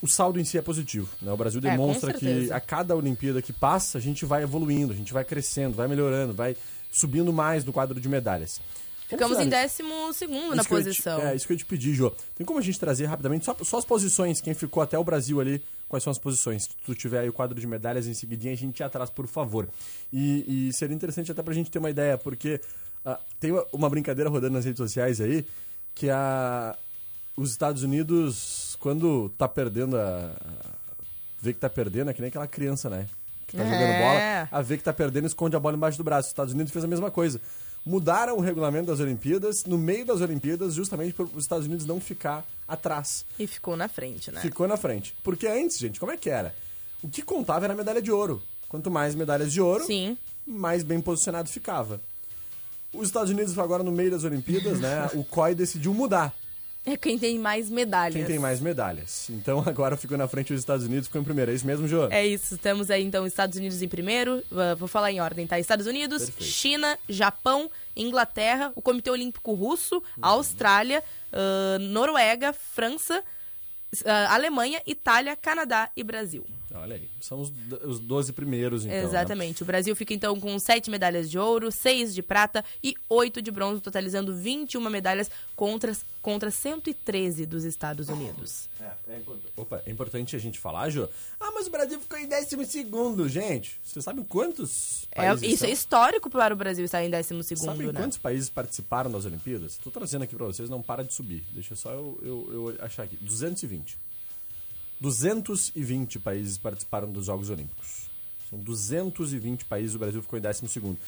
o 0.03 0.09
saldo 0.09 0.39
em 0.41 0.45
si 0.45 0.57
é 0.57 0.63
positivo. 0.63 1.09
Né? 1.21 1.33
O 1.33 1.37
Brasil 1.37 1.61
É, 1.65 1.71
demonstra 1.71 2.13
que 2.13 2.21
certeza. 2.21 2.55
a 2.55 2.61
cada 2.61 2.95
Olimpíada 2.97 3.43
que 3.43 3.53
passa, 3.53 3.99
a 3.99 4.01
gente 4.01 4.25
vai 4.25 4.43
evoluindo, 4.43 4.93
a 4.93 4.97
gente 4.97 5.13
vai 5.13 5.25
crescendo, 5.25 5.75
vai 5.75 5.89
melhorando, 5.89 6.33
vai 6.33 6.57
subindo 6.93 7.33
mais 7.33 7.65
no 7.65 7.73
quadro 7.73 8.01
de 8.01 8.09
medalhas. 8.09 8.61
Ficamos 9.11 9.39
em 9.39 9.45
lá. 9.45 9.51
décimo 9.51 10.13
segundo 10.13 10.51
na 10.51 10.57
ia 10.57 10.63
te- 10.63 10.69
posição. 10.69 11.21
é, 11.21 11.35
isso 11.37 11.47
que 11.47 11.53
eu 11.53 11.57
te 11.57 11.65
pedir, 11.67 11.93
Jô. 11.95 12.11
Tem 12.37 12.45
como 12.47 12.59
a 12.59 12.63
gente 12.63 12.79
trazer 12.81 13.07
rapidamente 13.07 13.45
só, 13.45 13.55
só 13.63 13.79
as 13.79 13.85
posições, 13.85 14.41
quem 14.41 14.55
ficou 14.55 14.83
até 14.83 14.99
o 14.99 15.05
Brasil 15.05 15.41
ali, 15.41 15.63
quais 15.89 16.03
são 16.03 16.11
as 16.11 16.19
posições? 16.19 16.63
Se 16.65 16.71
tu 16.87 16.95
tiver 16.95 17.21
aí 17.21 17.29
o 17.29 17.33
quadro 17.33 17.59
de 17.61 17.67
medalhas 17.67 18.07
em 18.07 18.15
seguidinha, 18.15 18.53
a 18.53 18.57
gente 18.57 18.83
traz, 18.89 19.11
por 19.11 19.27
favor. 19.27 19.69
E, 20.13 20.69
e 20.69 20.73
seria 20.73 20.95
interessante 20.95 21.31
até 21.33 21.43
pra 21.43 21.53
gente 21.53 21.71
ter 21.71 21.79
uma 21.79 21.91
ideia, 21.91 22.17
porque 22.17 22.61
ah, 23.05 23.19
tem 23.39 23.53
uma, 23.53 23.67
uma 23.73 23.91
brincadeira 23.91 24.31
rodando 24.31 24.55
nas 24.55 24.65
redes 24.65 24.79
sociais 24.79 25.21
aí, 25.21 25.45
que 25.95 26.09
a, 26.09 26.77
os 27.37 27.51
Estados 27.51 27.83
Unidos, 27.83 28.77
quando 28.81 29.29
tá 29.37 29.49
perdendo 29.49 29.97
a... 29.97 30.33
a- 30.41 30.71
vê 31.43 31.53
que 31.55 31.59
tá 31.61 31.71
perdendo, 31.71 32.11
é 32.11 32.15
que 32.15 32.21
nem 32.21 32.29
aquela 32.29 32.47
criança, 32.47 32.91
né? 32.91 33.07
Que 33.47 33.57
tá 33.57 33.65
jogando 33.65 33.81
É. 33.83 33.99
bola, 34.45 34.49
a 34.53 34.63
ver 34.63 34.77
que 34.77 34.85
tá 34.85 34.93
perdendo, 34.93 35.27
esconde 35.27 35.57
a 35.57 35.59
bola 35.59 35.75
embaixo 35.77 35.97
do 35.99 36.05
braço. 36.05 36.27
Os 36.27 36.31
Estados 36.31 36.53
Unidos 36.53 36.71
fez 36.73 36.85
a 36.85 36.89
mesma 36.89 37.11
coisa. 37.11 37.41
Mudaram 37.85 38.37
o 38.37 38.41
regulamento 38.41 38.87
das 38.87 39.01
Olimpíadas, 39.01 39.65
no 39.65 39.79
meio 39.79 40.05
das 40.05 40.21
Olimpíadas, 40.21 40.75
justamente 40.75 41.15
para 41.15 41.25
os 41.25 41.45
Estados 41.45 41.67
Unidos 41.67 41.87
não 41.87 42.01
ficar 42.01 42.47
atrás. 42.69 43.25
E 43.39 43.47
ficou 43.47 43.77
na 43.77 43.89
frente, 43.89 44.31
né? 44.31 44.41
Ficou 44.41 44.69
na 44.69 44.77
frente. 44.77 45.15
Porque 45.23 45.47
antes, 45.47 45.79
gente, 45.79 45.99
como 45.99 46.13
é 46.13 46.17
que 46.17 46.29
era? 46.29 46.55
O 47.03 47.09
que 47.09 47.23
contava 47.23 47.65
era 47.65 47.73
a 47.73 47.77
medalha 47.77 48.03
de 48.03 48.13
ouro. 48.13 48.43
Quanto 48.69 48.91
mais 48.91 49.15
medalhas 49.15 49.53
de 49.53 49.61
ouro, 49.61 49.85
Sim. 49.85 50.17
mais 50.47 50.83
bem 50.83 51.01
posicionado 51.01 51.49
ficava. 51.49 52.01
Os 52.93 53.07
Estados 53.09 53.31
Unidos, 53.31 53.59
agora 53.59 53.83
no 53.83 53.91
meio 53.91 54.11
das 54.11 54.25
Olimpíadas, 54.25 54.79
né? 54.79 55.09
o 55.15 55.25
COI 55.25 55.55
decidiu 55.55 55.95
mudar. 55.95 56.35
É 56.87 56.97
quem 56.97 57.19
tem 57.19 57.39
mais 57.39 57.69
medalhas. 57.69 58.15
Quem 58.15 58.25
tem 58.25 58.39
mais 58.39 58.61
medalhas. 58.61 59.29
Então 59.31 59.63
agora 59.67 59.97
ficou 59.97 60.17
na 60.17 60.27
frente 60.27 60.53
os 60.53 60.61
Estados 60.61 60.87
Unidos, 60.87 61.07
ficou 61.09 61.21
em 61.21 61.25
primeiro. 61.25 61.51
É 61.51 61.55
isso 61.55 61.67
mesmo, 61.67 61.87
Jô? 61.87 62.07
É 62.11 62.27
isso. 62.27 62.57
Temos 62.57 62.91
aí 62.91 63.03
então 63.05 63.27
Estados 63.27 63.59
Unidos 63.59 63.83
em 63.83 63.89
primeiro. 63.89 64.43
Vou 64.79 64.89
falar 64.89 65.13
em 65.13 65.21
ordem, 65.21 65.47
tá? 65.47 65.59
Estados 65.59 65.87
Unidos, 65.87 66.25
Perfeito. 66.25 66.51
China, 66.51 66.99
Japão, 67.09 67.71
Inglaterra, 67.97 68.73
o 68.75 68.81
Comitê 68.81 69.11
Olímpico 69.11 69.53
Russo, 69.53 69.97
Uhum. 69.97 70.03
Austrália, 70.23 71.05
uh, 71.33 71.79
Noruega, 71.79 72.53
França, 72.53 73.23
uh, 73.97 74.09
Alemanha, 74.31 74.81
Itália, 74.87 75.37
Canadá 75.37 75.91
e 75.95 76.03
Brasil. 76.03 76.47
Olha 76.73 76.95
aí, 76.95 77.09
são 77.21 77.41
os, 77.41 77.53
os 77.85 77.99
12 77.99 78.33
primeiros, 78.33 78.85
então. 78.85 78.97
né? 78.97 79.03
Exatamente. 79.05 79.63
O 79.63 79.67
Brasil 79.67 79.95
fica 79.97 80.15
então 80.15 80.39
com 80.39 80.57
sete 80.59 80.89
medalhas 80.91 81.29
de 81.29 81.37
ouro, 81.39 81.71
seis 81.73 82.15
de 82.15 82.23
prata 82.23 82.65
e 82.83 82.95
oito 83.09 83.43
de 83.43 83.51
bronze, 83.51 83.81
totalizando 83.81 84.33
21 84.35 84.81
medalhas 84.89 85.29
contra, 85.57 85.93
contra 86.23 86.49
113 86.51 87.45
dos 87.45 87.65
Estados 87.65 88.09
Unidos. 88.09 88.69
É, 88.81 89.15
é 89.15 89.17
import- 89.19 89.41
Opa, 89.57 89.83
é 89.85 89.91
importante 89.91 90.37
a 90.37 90.39
gente 90.39 90.59
falar, 90.61 90.89
Jô. 90.91 91.09
Ah, 91.41 91.51
mas 91.53 91.67
o 91.67 91.71
Brasil 91.71 91.99
ficou 92.01 92.17
em 92.19 92.27
décimo 92.29 92.65
segundo, 92.65 93.29
gente. 93.29 93.79
Você 93.85 94.01
sabe 94.01 94.23
quantos 94.25 95.09
É, 95.11 95.17
países 95.17 95.43
isso 95.49 95.59
são? 95.59 95.69
é 95.69 95.73
histórico 95.73 96.31
para 96.31 96.55
o 96.55 96.57
Brasil 96.57 96.85
estar 96.85 97.03
em 97.05 97.11
12 97.11 97.43
segundo, 97.43 97.65
Sabem 97.67 97.87
né? 97.89 97.93
quantos 98.01 98.17
países 98.17 98.49
participaram 98.49 99.11
das 99.11 99.25
Olimpíadas? 99.25 99.77
Tô 99.83 99.91
trazendo 99.91 100.23
aqui 100.23 100.37
pra 100.37 100.47
vocês, 100.47 100.71
não 100.71 100.81
para 100.81 101.03
de 101.03 101.13
subir. 101.13 101.45
Deixa 101.53 101.75
só 101.75 101.91
eu, 101.93 102.19
eu, 102.23 102.49
eu 102.71 102.85
achar 102.85 103.03
aqui. 103.03 103.17
220. 103.17 103.99
220 105.01 106.19
países 106.19 106.59
participaram 106.59 107.11
dos 107.11 107.27
Jogos 107.27 107.49
Olímpicos. 107.51 108.11
São 108.49 108.59
220 108.59 109.65
países, 109.65 109.95
o 109.95 109.99
Brasil 109.99 110.21
ficou 110.21 110.39
em 110.39 110.43
12 110.43 110.69
segundo. 110.69 110.99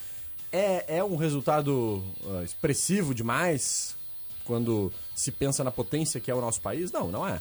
É, 0.51 0.99
é 0.99 1.05
um 1.05 1.17
resultado 1.17 2.03
ah, 2.27 2.43
expressivo 2.43 3.15
demais 3.15 3.97
quando 4.45 4.93
se 5.15 5.31
pensa 5.31 5.63
na 5.65 5.71
potência 5.71 6.21
que 6.21 6.31
é 6.31 6.35
o 6.35 6.41
nosso 6.41 6.61
país? 6.61 6.93
Não, 6.93 7.11
não 7.11 7.27
é. 7.27 7.41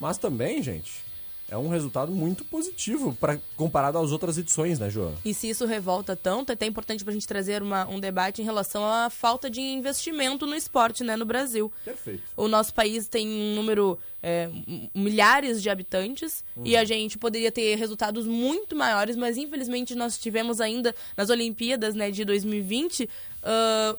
Mas 0.00 0.18
também, 0.18 0.62
gente, 0.62 1.04
é 1.50 1.56
um 1.56 1.68
resultado 1.68 2.12
muito 2.12 2.44
positivo 2.44 3.14
pra, 3.18 3.38
comparado 3.56 3.96
às 3.98 4.12
outras 4.12 4.36
edições, 4.36 4.78
né, 4.78 4.90
João? 4.90 5.14
E 5.24 5.32
se 5.32 5.48
isso 5.48 5.64
revolta 5.64 6.14
tanto, 6.14 6.50
é 6.50 6.52
até 6.52 6.66
importante 6.66 7.02
pra 7.02 7.12
gente 7.12 7.26
trazer 7.26 7.62
uma- 7.62 7.88
um 7.88 7.98
debate 7.98 8.42
em 8.42 8.44
relação 8.44 8.84
à 8.84 9.08
falta 9.08 9.48
de 9.48 9.60
investimento 9.60 10.46
no 10.46 10.54
esporte, 10.54 11.02
né, 11.02 11.16
no 11.16 11.24
Brasil. 11.24 11.72
Perfeito. 11.84 12.22
O 12.36 12.48
nosso 12.48 12.74
país 12.74 13.08
tem 13.08 13.26
um 13.26 13.54
número, 13.54 13.98
é, 14.22 14.50
milhares 14.94 15.62
de 15.62 15.70
habitantes, 15.70 16.44
e 16.64 16.76
a 16.76 16.84
gente 16.84 17.16
poderia 17.16 17.50
ter 17.50 17.74
resultados 17.76 18.26
muito 18.26 18.76
maiores, 18.76 19.16
mas 19.16 19.36
infelizmente 19.36 19.94
nós 19.94 20.18
tivemos 20.18 20.60
ainda 20.60 20.94
nas 21.16 21.30
Olimpíadas, 21.30 21.94
né, 21.94 22.10
de 22.10 22.24
2020, 22.24 23.08
ah, 23.42 23.96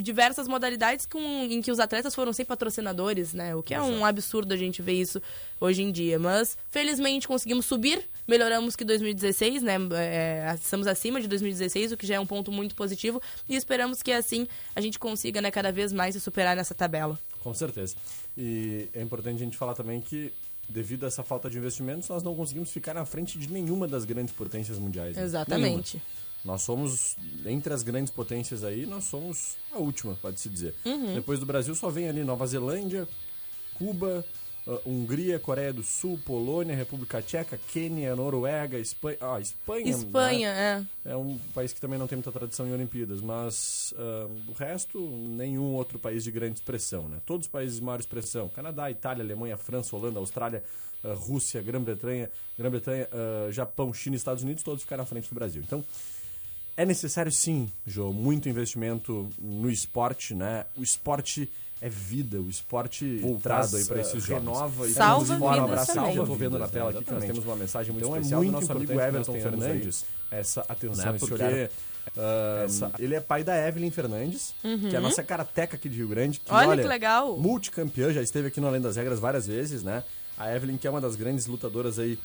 diversas 0.00 0.48
modalidades 0.48 1.06
com, 1.06 1.18
em 1.20 1.60
que 1.60 1.70
os 1.70 1.78
atletas 1.78 2.14
foram 2.14 2.32
sem 2.32 2.44
patrocinadores, 2.44 3.34
né? 3.34 3.54
O 3.54 3.62
que 3.62 3.74
é 3.74 3.82
um 3.82 4.04
absurdo 4.04 4.54
a 4.54 4.56
gente 4.56 4.80
ver 4.80 4.94
isso 4.94 5.20
hoje 5.60 5.82
em 5.82 5.90
dia. 5.92 6.18
Mas, 6.18 6.56
felizmente, 6.70 7.28
conseguimos 7.28 7.66
subir, 7.66 8.02
melhoramos 8.26 8.76
que 8.76 8.84
2016, 8.84 9.62
né? 9.62 9.76
É, 9.94 10.54
estamos 10.54 10.86
acima 10.86 11.20
de 11.20 11.28
2016, 11.28 11.92
o 11.92 11.96
que 11.96 12.06
já 12.06 12.14
é 12.14 12.20
um 12.20 12.26
ponto 12.26 12.50
muito 12.52 12.74
positivo. 12.74 13.20
E 13.48 13.56
esperamos 13.56 14.02
que, 14.02 14.12
assim, 14.12 14.46
a 14.74 14.80
gente 14.80 14.98
consiga, 14.98 15.40
né, 15.40 15.50
cada 15.50 15.72
vez 15.72 15.92
mais 15.92 16.14
se 16.14 16.20
superar 16.20 16.56
nessa 16.56 16.74
tabela. 16.74 17.18
Com 17.40 17.52
certeza. 17.52 17.96
E 18.36 18.88
é 18.94 19.02
importante 19.02 19.36
a 19.36 19.44
gente 19.44 19.56
falar 19.56 19.74
também 19.74 20.00
que, 20.00 20.32
devido 20.68 21.04
a 21.04 21.08
essa 21.08 21.22
falta 21.22 21.50
de 21.50 21.58
investimentos, 21.58 22.08
nós 22.08 22.22
não 22.22 22.34
conseguimos 22.34 22.70
ficar 22.70 22.94
na 22.94 23.04
frente 23.04 23.38
de 23.38 23.52
nenhuma 23.52 23.86
das 23.88 24.04
grandes 24.04 24.34
potências 24.34 24.78
mundiais. 24.78 25.16
né? 25.16 25.22
Exatamente. 25.22 25.96
Nenhuma. 25.96 26.21
Nós 26.44 26.62
somos, 26.62 27.16
entre 27.46 27.72
as 27.72 27.82
grandes 27.82 28.12
potências 28.12 28.64
aí, 28.64 28.84
nós 28.84 29.04
somos 29.04 29.56
a 29.72 29.78
última, 29.78 30.16
pode-se 30.20 30.48
dizer. 30.48 30.74
Uhum. 30.84 31.14
Depois 31.14 31.38
do 31.38 31.46
Brasil 31.46 31.74
só 31.74 31.88
vem 31.88 32.08
ali 32.08 32.24
Nova 32.24 32.46
Zelândia, 32.46 33.06
Cuba, 33.74 34.24
ah, 34.66 34.80
Hungria, 34.86 35.38
Coreia 35.38 35.72
do 35.72 35.82
Sul, 35.82 36.18
Polônia, 36.24 36.74
República 36.74 37.20
Tcheca, 37.20 37.58
Quênia, 37.72 38.14
Noruega, 38.14 38.78
Espanha. 38.78 39.18
Ah, 39.20 39.40
Espanha. 39.40 39.90
Espanha, 39.90 40.52
né? 40.52 40.86
é. 41.04 41.12
É 41.12 41.16
um 41.16 41.36
país 41.52 41.72
que 41.72 41.80
também 41.80 41.98
não 41.98 42.06
tem 42.06 42.16
muita 42.16 42.30
tradição 42.30 42.66
em 42.66 42.72
Olimpíadas, 42.72 43.20
mas 43.20 43.92
ah, 43.96 44.28
o 44.48 44.52
resto, 44.52 45.00
nenhum 45.00 45.74
outro 45.74 45.98
país 45.98 46.22
de 46.22 46.30
grande 46.30 46.58
expressão, 46.58 47.08
né? 47.08 47.18
Todos 47.26 47.46
os 47.46 47.50
países 47.50 47.78
de 47.78 47.84
maior 47.84 47.98
expressão: 47.98 48.48
Canadá, 48.48 48.90
Itália, 48.90 49.24
Alemanha, 49.24 49.56
França, 49.56 49.96
Holanda, 49.96 50.20
Austrália, 50.20 50.62
ah, 51.02 51.12
Rússia, 51.14 51.60
Grã-Bretanha, 51.60 52.30
Grã-Bretanha, 52.56 53.08
Japão, 53.50 53.92
China 53.92 54.14
Estados 54.14 54.44
Unidos, 54.44 54.62
todos 54.62 54.82
ficaram 54.82 55.02
à 55.02 55.06
frente 55.06 55.28
do 55.28 55.34
Brasil. 55.34 55.62
Então, 55.64 55.84
é 56.76 56.84
necessário 56.84 57.30
sim, 57.32 57.70
Jô, 57.86 58.12
muito 58.12 58.48
investimento 58.48 59.28
no 59.38 59.70
esporte, 59.70 60.34
né? 60.34 60.64
O 60.76 60.82
esporte 60.82 61.50
é 61.80 61.88
vida, 61.88 62.40
o 62.40 62.48
esporte 62.48 63.16
voltado 63.18 63.76
aí 63.76 63.84
para 63.84 64.00
esses 64.00 64.22
jogos. 64.24 64.28
renova 64.46 64.86
e 64.88 64.92
Salva 64.92 65.34
Inclusive, 65.34 65.44
um 65.44 65.50
vidas 65.52 65.64
abraço, 65.70 65.94
também. 65.94 66.16
Eu 66.16 66.26
tô 66.26 66.34
vendo 66.34 66.58
na 66.58 66.68
tela 66.68 66.90
aqui 66.90 67.04
que 67.04 67.12
nós 67.12 67.24
temos 67.24 67.44
uma 67.44 67.56
mensagem 67.56 67.92
muito 67.92 68.04
Então 68.04 68.16
é 68.16 68.18
especial 68.20 68.40
do 68.40 68.44
muito 68.46 68.60
nosso 68.60 68.72
amigo 68.72 68.92
Everton 69.00 69.32
Fernandes. 69.32 70.04
Essa 70.30 70.60
atenção, 70.68 71.04
Né, 71.04 71.16
esse 71.16 71.26
porque- 71.26 71.44
olhar. 71.44 71.70
Ah, 72.16 72.66
ele 72.98 73.14
é 73.14 73.20
pai 73.20 73.44
da 73.44 73.56
Evelyn 73.68 73.90
Fernandes, 73.90 74.54
que 74.60 74.94
é 74.94 74.98
a 74.98 75.00
nossa 75.00 75.22
karateca 75.22 75.76
aqui 75.76 75.88
de 75.88 75.96
Rio 75.98 76.08
Grande. 76.08 76.40
Que, 76.40 76.50
Uhum. 76.50 76.56
Olha 76.56 76.82
que 76.82 76.88
legal. 76.88 77.36
Multicampeã, 77.38 78.12
já 78.12 78.20
esteve 78.22 78.48
aqui 78.48 78.60
no 78.60 78.66
Além 78.66 78.80
das 78.80 78.96
Regras 78.96 79.20
várias 79.20 79.46
vezes, 79.46 79.82
né? 79.84 80.02
A 80.36 80.52
Evelyn, 80.54 80.76
que 80.76 80.86
é 80.86 80.90
uma 80.90 81.00
das 81.00 81.14
grandes 81.14 81.46
lutadoras 81.46 81.98
aí 82.00 82.18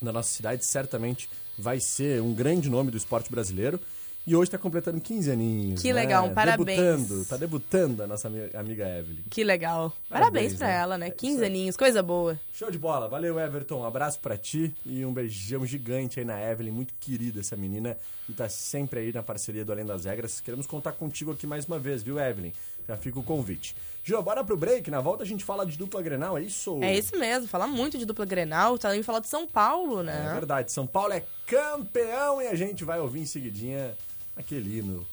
na 0.00 0.12
nossa 0.12 0.30
cidade, 0.30 0.64
certamente 0.64 1.28
vai 1.58 1.80
ser 1.80 2.20
um 2.22 2.32
grande 2.34 2.68
nome 2.68 2.90
do 2.90 2.96
esporte 2.96 3.30
brasileiro. 3.30 3.80
E 4.26 4.34
hoje 4.34 4.50
tá 4.50 4.56
completando 4.56 4.98
15 5.02 5.30
aninhos. 5.30 5.82
Que 5.82 5.92
né? 5.92 6.00
legal, 6.00 6.30
parabéns. 6.30 6.78
Debutando, 6.78 7.24
tá 7.26 7.36
debutando 7.36 8.02
a 8.04 8.06
nossa 8.06 8.26
ami- 8.26 8.48
amiga 8.54 8.88
Evelyn. 8.88 9.18
Que 9.28 9.44
legal. 9.44 9.90
Parabéns, 10.08 10.54
Parabéns, 10.54 10.54
pra 10.54 10.66
né? 10.66 10.74
ela, 10.76 10.96
né? 10.96 11.06
É 11.08 11.10
15 11.10 11.34
isso 11.34 11.42
aí. 11.42 11.50
aninhos, 11.50 11.76
coisa 11.76 12.02
boa. 12.02 12.40
Show 12.54 12.70
de 12.70 12.78
bola. 12.78 13.06
Valeu, 13.06 13.38
Everton. 13.38 13.80
Um 13.80 13.84
abraço 13.84 14.18
pra 14.20 14.38
ti 14.38 14.72
e 14.86 15.04
um 15.04 15.12
beijão 15.12 15.66
gigante 15.66 16.20
aí 16.20 16.24
na 16.24 16.40
Evelyn. 16.40 16.70
Muito 16.72 16.94
querida 16.98 17.40
essa 17.40 17.54
menina 17.54 17.98
e 18.26 18.32
tá 18.32 18.48
sempre 18.48 19.00
aí 19.00 19.12
na 19.12 19.22
parceria 19.22 19.62
do 19.62 19.72
Além 19.72 19.84
das 19.84 20.06
Regras. 20.06 20.40
Queremos 20.40 20.66
contar 20.66 20.92
contigo 20.92 21.30
aqui 21.30 21.46
mais 21.46 21.66
uma 21.66 21.78
vez, 21.78 22.02
viu, 22.02 22.18
Evelyn? 22.18 22.52
Já 22.86 22.96
fica 22.96 23.18
o 23.18 23.22
convite. 23.22 23.74
Jô, 24.02 24.22
bora 24.22 24.44
pro 24.44 24.56
break. 24.56 24.90
Na 24.90 25.00
volta 25.00 25.22
a 25.22 25.26
gente 25.26 25.42
fala 25.44 25.64
de 25.64 25.78
dupla 25.78 26.02
Grenal, 26.02 26.36
é 26.36 26.42
isso? 26.42 26.78
É 26.82 26.94
isso 26.96 27.18
mesmo, 27.18 27.48
falar 27.48 27.66
muito 27.66 27.96
de 27.96 28.04
dupla 28.04 28.26
Grenal, 28.26 28.76
também 28.78 29.02
falar 29.02 29.20
de 29.20 29.28
São 29.28 29.46
Paulo, 29.46 30.00
É 30.00 30.04
né? 30.04 30.30
verdade. 30.34 30.70
São 30.72 30.86
Paulo 30.86 31.12
é 31.14 31.24
campeão 31.46 32.42
e 32.42 32.46
a 32.48 32.54
gente 32.54 32.84
vai 32.84 33.00
ouvir 33.00 33.20
em 33.20 33.26
seguidinha 33.26 33.96
aquele 34.36 34.78
hino. 34.78 35.06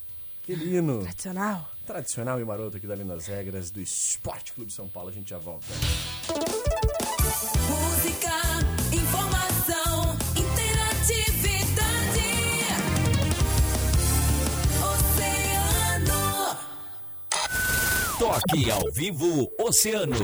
Aquele 0.43 0.75
hino 0.75 1.01
Tradicional. 1.03 1.69
tradicional 1.85 2.39
e 2.41 2.43
maroto 2.43 2.75
aqui 2.77 2.87
do 2.87 2.91
Além 2.93 3.05
das 3.07 3.27
Regras 3.27 3.69
do 3.71 3.79
Esporte 3.79 4.51
Clube 4.53 4.73
São 4.73 4.89
Paulo. 4.89 5.09
A 5.09 5.13
gente 5.13 5.29
já 5.29 5.37
volta. 5.37 5.67
Música, 7.69 8.31
Toque 18.21 18.69
ao 18.69 18.91
vivo 18.91 19.51
Oceano. 19.59 20.15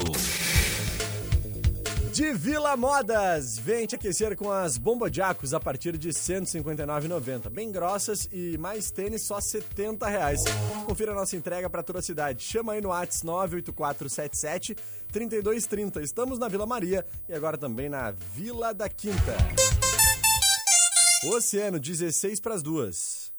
De 2.14 2.32
Vila 2.32 2.78
Modas, 2.78 3.58
vem 3.58 3.88
te 3.88 3.96
aquecer 3.96 4.38
com 4.38 4.52
as 4.52 4.78
Bombodiacos 4.78 5.52
a 5.52 5.60
partir 5.60 5.98
de 5.98 6.10
R$ 6.10 6.14
159,90. 6.14 7.50
Bem 7.50 7.72
grossas 7.72 8.30
e 8.32 8.56
mais 8.60 8.92
tênis 8.92 9.24
só 9.24 9.42
70 9.42 10.08
reais. 10.08 10.44
Confira 10.86 11.12
a 11.12 11.16
nossa 11.16 11.36
entrega 11.36 11.72
para 11.72 11.82
toda 11.82 11.98
a 11.98 12.04
cidade. 12.04 12.44
Chama 12.44 12.74
aí 12.74 12.82
no 12.82 12.90
Whats 12.90 13.24
98477 13.24 14.76
3230. 15.12 16.00
Estamos 16.04 16.38
na 16.38 16.48
Vila 16.48 16.68
Maria 16.68 17.04
e 17.28 17.34
agora 17.34 17.58
também 17.58 17.90
na 17.90 18.12
Vila 18.12 18.76
da 18.76 18.88
Quinta. 18.88 19.36
Oceano, 21.34 21.80
16 21.80 22.40
para 22.40 22.54
as 22.54 22.62
duas. 22.62 23.36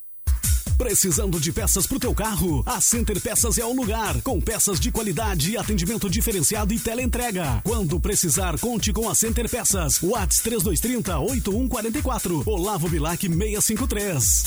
Precisando 0.78 1.40
de 1.40 1.52
peças 1.52 1.88
pro 1.88 1.98
teu 1.98 2.14
carro? 2.14 2.62
A 2.64 2.80
Center 2.80 3.20
Peças 3.20 3.58
é 3.58 3.64
o 3.64 3.74
lugar, 3.74 4.22
com 4.22 4.40
peças 4.40 4.78
de 4.78 4.92
qualidade, 4.92 5.56
atendimento 5.56 6.08
diferenciado 6.08 6.72
e 6.72 6.78
teleentrega. 6.78 7.60
Quando 7.64 7.98
precisar, 7.98 8.56
conte 8.60 8.92
com 8.92 9.10
a 9.10 9.14
Center 9.14 9.50
Peças. 9.50 10.00
Whats 10.00 10.38
3230 10.38 11.18
8144. 11.18 12.44
Olavo 12.46 12.88
Bilac 12.88 13.26
653. 13.26 14.44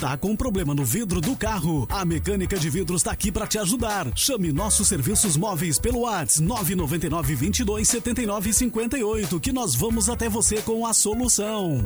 Tá 0.00 0.16
com 0.16 0.36
problema 0.36 0.76
no 0.76 0.84
vidro 0.84 1.20
do 1.20 1.34
carro? 1.34 1.88
A 1.90 2.04
Mecânica 2.04 2.56
de 2.56 2.70
Vidros 2.70 3.02
tá 3.02 3.10
aqui 3.10 3.32
para 3.32 3.48
te 3.48 3.58
ajudar. 3.58 4.10
Chame 4.14 4.52
nossos 4.52 4.86
serviços 4.86 5.36
móveis 5.36 5.76
pelo 5.76 6.02
Whats 6.02 6.38
999 6.38 7.34
22 7.34 7.88
79 7.88 8.52
58 8.52 9.40
que 9.40 9.52
nós 9.52 9.74
vamos 9.74 10.08
até 10.08 10.28
você 10.28 10.62
com 10.62 10.86
a 10.86 10.94
solução. 10.94 11.84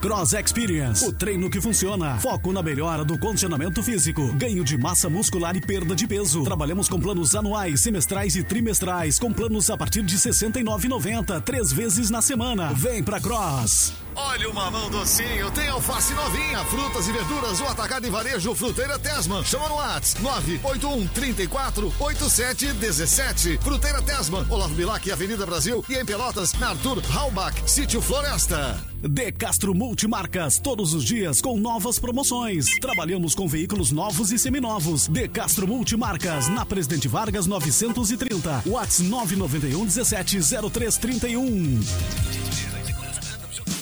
Cross 0.00 0.32
Experience, 0.32 1.04
o 1.04 1.12
treino 1.12 1.50
que 1.50 1.60
funciona. 1.60 2.18
Foco 2.18 2.52
na 2.52 2.62
melhora 2.62 3.04
do 3.04 3.18
condicionamento 3.18 3.82
físico, 3.82 4.32
ganho 4.32 4.64
de 4.64 4.78
massa 4.78 5.10
muscular 5.10 5.54
e 5.54 5.60
perda 5.60 5.94
de 5.94 6.06
peso. 6.06 6.42
Trabalhamos 6.42 6.88
com 6.88 6.98
planos 6.98 7.34
anuais, 7.34 7.82
semestrais 7.82 8.34
e 8.34 8.42
trimestrais, 8.42 9.18
com 9.18 9.30
planos 9.30 9.68
a 9.68 9.76
partir 9.76 10.02
de 10.02 10.14
R$ 10.16 10.22
69,90, 10.22 11.42
três 11.42 11.70
vezes 11.70 12.08
na 12.08 12.22
semana. 12.22 12.72
Vem 12.72 13.02
pra 13.02 13.20
Cross. 13.20 13.92
Olha 14.16 14.50
o 14.50 14.54
mamão 14.54 14.90
docinho, 14.90 15.50
tem 15.52 15.68
alface 15.68 16.12
novinha, 16.14 16.64
frutas 16.64 17.08
e 17.08 17.12
verduras, 17.12 17.60
o 17.60 17.64
atacado 17.64 18.06
e 18.06 18.10
varejo 18.10 18.54
Fruteira 18.54 18.98
Tesman. 18.98 19.44
Chama 19.44 19.68
no 19.68 19.76
Whats 19.76 20.16
981 20.20 21.06
34 21.08 21.92
87 21.98 22.72
17. 22.72 23.58
Fruteira 23.62 24.02
Tesman, 24.02 24.44
Olavo 24.48 24.74
Bilac, 24.74 25.10
Avenida 25.10 25.46
Brasil 25.46 25.84
e 25.88 25.94
em 25.94 26.04
Pelotas, 26.04 26.52
na 26.54 26.70
Arthur 26.70 27.02
Halbach, 27.14 27.54
Sítio 27.66 28.00
Floresta. 28.00 28.78
De 29.02 29.32
Castro 29.32 29.74
Multimarcas, 29.74 30.58
todos 30.58 30.92
os 30.92 31.04
dias 31.04 31.40
com 31.40 31.58
novas 31.58 31.98
promoções. 31.98 32.66
Trabalhamos 32.80 33.34
com 33.34 33.48
veículos 33.48 33.90
novos 33.90 34.30
e 34.30 34.38
seminovos. 34.38 35.08
De 35.08 35.26
Castro 35.26 35.66
Multimarcas, 35.66 36.48
na 36.48 36.66
Presidente 36.66 37.08
Vargas 37.08 37.46
930. 37.46 38.64
Whats 38.66 39.00
991 39.00 39.86
17 39.86 40.38
0331. 40.70 41.80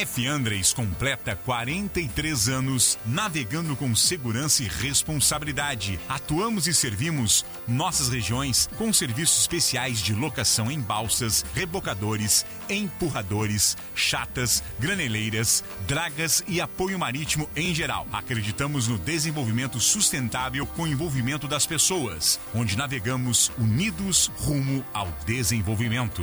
F. 0.00 0.28
Andres 0.28 0.72
completa 0.72 1.34
43 1.34 2.48
anos 2.48 2.96
navegando 3.04 3.74
com 3.74 3.96
segurança 3.96 4.62
e 4.62 4.68
responsabilidade. 4.68 5.98
Atuamos 6.08 6.68
e 6.68 6.74
servimos 6.74 7.44
nossas 7.66 8.08
regiões 8.08 8.68
com 8.78 8.92
serviços 8.92 9.40
especiais 9.40 9.98
de 9.98 10.14
locação 10.14 10.70
em 10.70 10.80
balsas, 10.80 11.44
rebocadores, 11.52 12.46
empurradores, 12.70 13.76
chatas, 13.92 14.62
graneleiras, 14.78 15.64
dragas 15.88 16.44
e 16.46 16.60
apoio 16.60 16.96
marítimo 16.96 17.50
em 17.56 17.74
geral. 17.74 18.06
Acreditamos 18.12 18.86
no 18.86 18.98
desenvolvimento 18.98 19.80
sustentável 19.80 20.64
com 20.64 20.82
o 20.82 20.86
envolvimento 20.86 21.48
das 21.48 21.66
pessoas, 21.66 22.38
onde 22.54 22.78
navegamos 22.78 23.50
unidos 23.58 24.30
rumo 24.36 24.84
ao 24.94 25.08
desenvolvimento. 25.26 26.22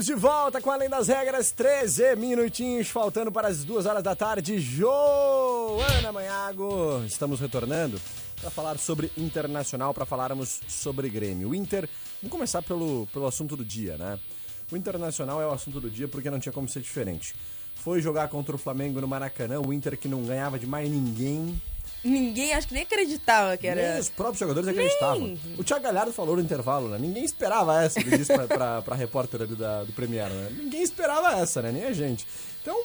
Estamos 0.00 0.06
de 0.06 0.14
volta 0.14 0.60
com 0.62 0.70
Além 0.70 0.88
das 0.88 1.08
Regras, 1.08 1.50
13 1.50 2.16
minutinhos 2.16 2.88
faltando 2.88 3.30
para 3.30 3.48
as 3.48 3.64
duas 3.64 3.84
horas 3.84 4.02
da 4.02 4.16
tarde. 4.16 4.58
Joana 4.58 6.12
Manhago, 6.12 7.04
estamos 7.06 7.38
retornando 7.38 8.00
para 8.40 8.50
falar 8.50 8.78
sobre 8.78 9.12
Internacional, 9.16 9.92
para 9.92 10.06
falarmos 10.06 10.60
sobre 10.68 11.10
Grêmio. 11.10 11.50
O 11.50 11.54
Inter, 11.54 11.88
vamos 12.22 12.32
começar 12.32 12.62
pelo, 12.62 13.06
pelo 13.12 13.26
assunto 13.26 13.56
do 13.56 13.64
dia, 13.64 13.98
né? 13.98 14.18
O 14.72 14.76
Internacional 14.76 15.42
é 15.42 15.46
o 15.46 15.52
assunto 15.52 15.80
do 15.80 15.90
dia 15.90 16.08
porque 16.08 16.30
não 16.30 16.40
tinha 16.40 16.52
como 16.52 16.68
ser 16.68 16.80
diferente. 16.80 17.34
Foi 17.76 18.00
jogar 18.00 18.28
contra 18.28 18.54
o 18.54 18.58
Flamengo 18.58 19.00
no 19.00 19.08
Maracanã, 19.08 19.60
o 19.60 19.72
Inter 19.72 19.98
que 19.98 20.08
não 20.08 20.22
ganhava 20.22 20.58
de 20.58 20.66
mais 20.66 20.88
ninguém, 20.90 21.60
Ninguém, 22.02 22.54
acho 22.54 22.66
que 22.66 22.74
nem 22.74 22.82
acreditava 22.82 23.56
que 23.56 23.66
era. 23.66 23.92
Nem 23.92 24.00
os 24.00 24.08
próprios 24.08 24.38
jogadores 24.38 24.68
acreditavam. 24.68 25.38
O 25.58 25.64
Thiago 25.64 25.84
Galhardo 25.84 26.12
falou 26.12 26.36
no 26.36 26.42
intervalo, 26.42 26.88
né? 26.88 26.98
Ninguém 26.98 27.24
esperava 27.24 27.82
essa, 27.82 28.00
ele 28.00 28.16
disse 28.16 28.32
pra, 28.32 28.46
pra, 28.46 28.82
pra 28.82 28.96
repórter 28.96 29.42
ali 29.42 29.54
da, 29.54 29.84
do 29.84 29.92
Premier, 29.92 30.30
né? 30.30 30.50
Ninguém 30.56 30.82
esperava 30.82 31.38
essa, 31.40 31.60
né? 31.60 31.72
Nem 31.72 31.84
a 31.84 31.92
gente. 31.92 32.26
Então, 32.62 32.82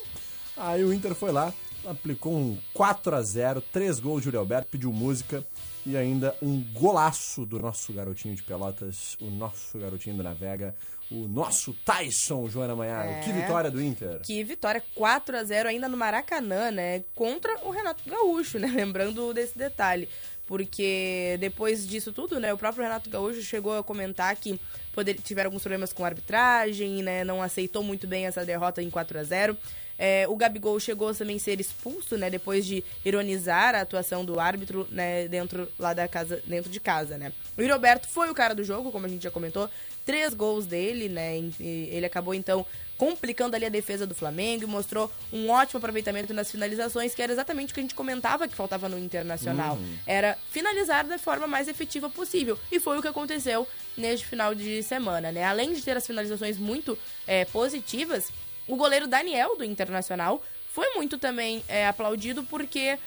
aí 0.58 0.84
o 0.84 0.94
Inter 0.94 1.16
foi 1.16 1.32
lá, 1.32 1.54
aplicou 1.86 2.34
um 2.34 2.58
4 2.74 3.16
a 3.16 3.22
0 3.22 3.62
três 3.62 4.00
gols 4.00 4.20
de 4.20 4.26
Júlio 4.26 4.40
Alberto, 4.40 4.70
pediu 4.70 4.92
música 4.92 5.44
e 5.86 5.96
ainda 5.96 6.36
um 6.42 6.62
golaço 6.74 7.46
do 7.46 7.60
nosso 7.60 7.94
garotinho 7.94 8.36
de 8.36 8.44
Pelotas, 8.44 9.16
o 9.22 9.30
nosso 9.30 9.78
garotinho 9.78 10.18
do 10.18 10.24
Navega, 10.24 10.76
o 11.12 11.28
nosso 11.28 11.74
Tyson, 11.86 12.48
Joana 12.50 12.76
Manhago. 12.76 13.10
É. 13.10 13.20
Que 13.22 13.32
vitória 13.32 13.70
do 13.70 13.82
Inter. 13.82 14.20
Que 14.22 14.44
vitória 14.44 14.84
4 14.96 15.38
a 15.38 15.44
0 15.44 15.70
ainda 15.70 15.88
no 15.88 15.96
Maracanã, 15.96 16.72
né? 16.72 17.04
Contra 17.14 17.56
o 17.64 17.70
Renato 17.70 18.04
Gaúcho, 18.10 18.58
né? 18.58 18.68
Lembrando 18.74 19.34
desse 19.34 19.58
detalhe. 19.58 20.10
Porque 20.48 21.38
depois 21.40 21.88
disso 21.88 22.14
tudo, 22.14 22.40
né? 22.40 22.54
O 22.54 22.58
próprio 22.58 22.84
Renato 22.84 23.10
Gaúcho 23.10 23.42
chegou 23.42 23.78
a 23.78 23.84
comentar 23.84 24.36
que 24.36 24.60
poder, 24.94 25.16
tiveram 25.16 25.48
alguns 25.48 25.62
problemas 25.62 25.92
com 25.92 26.04
a 26.04 26.08
arbitragem, 26.08 27.02
né? 27.02 27.24
Não 27.24 27.42
aceitou 27.42 27.84
muito 27.84 28.06
bem 28.08 28.26
essa 28.26 28.46
derrota 28.46 28.82
em 28.82 28.90
4 28.90 29.20
a 29.20 29.24
0 29.24 29.58
é, 29.98 30.26
o 30.28 30.36
Gabigol 30.36 30.80
chegou 30.80 31.10
a 31.10 31.14
também 31.14 31.40
ser 31.40 31.60
expulso, 31.60 32.18
né? 32.18 32.30
Depois 32.30 32.66
de 32.66 32.84
ironizar 33.04 33.76
a 33.76 33.82
atuação 33.82 34.26
do 34.26 34.40
árbitro, 34.40 34.88
né? 34.92 35.28
Dentro 35.28 35.70
lá 35.80 35.94
da 35.94 36.08
casa, 36.08 36.42
dentro 36.46 36.70
de 36.70 36.80
casa, 36.80 37.18
né? 37.18 37.32
O 37.58 37.62
Yuri 37.62 37.72
Alberto 37.72 38.08
foi 38.08 38.30
o 38.30 38.34
cara 38.34 38.54
do 38.54 38.64
jogo, 38.64 38.92
como 38.92 39.06
a 39.06 39.10
gente 39.10 39.24
já 39.24 39.32
comentou. 39.32 39.70
Três 40.06 40.34
gols 40.34 40.66
dele, 40.66 41.10
né? 41.10 41.38
Ele 41.60 42.06
acabou, 42.06 42.34
então, 42.34 42.66
complicando 42.98 43.56
ali 43.56 43.66
a 43.66 43.70
defesa 43.70 44.06
do 44.06 44.14
Flamengo 44.14 44.64
e 44.64 44.68
mostrou 44.68 45.12
um 45.34 45.50
ótimo 45.50 45.80
aproveitamento 45.80 46.34
nas 46.34 46.52
finalizações, 46.52 47.14
que 47.14 47.22
era 47.22 47.32
exatamente 47.32 47.72
o 47.72 47.74
que 47.74 47.80
a 47.80 47.84
gente 47.84 47.96
comentava 47.96 48.48
que 48.48 48.56
faltava 48.56 48.88
no 48.88 48.98
Internacional. 49.00 49.78
Era 50.06 50.38
finalizar 50.52 51.06
da 51.06 51.18
forma 51.18 51.48
mais 51.48 51.68
efetiva 51.68 52.10
possível. 52.10 52.58
E 52.72 52.80
foi 52.80 52.98
o 52.98 53.02
que 53.02 53.08
aconteceu 53.08 53.68
neste 53.98 54.26
final 54.26 54.54
de 54.54 54.84
semana, 54.84 55.32
né? 55.32 55.44
Além 55.44 55.74
de 55.74 55.82
ter 55.82 55.98
as 55.98 56.06
finalizações 56.06 56.58
muito 56.58 56.98
é, 57.26 57.46
positivas, 57.46 58.32
o 58.68 58.76
goleiro 58.76 59.08
Daniel 59.08 59.58
do 59.58 59.64
Internacional 59.64 60.44
foi 60.70 60.94
muito 60.96 61.18
também 61.18 61.64
é, 61.68 61.88
aplaudido 61.88 62.44
porque 62.44 63.00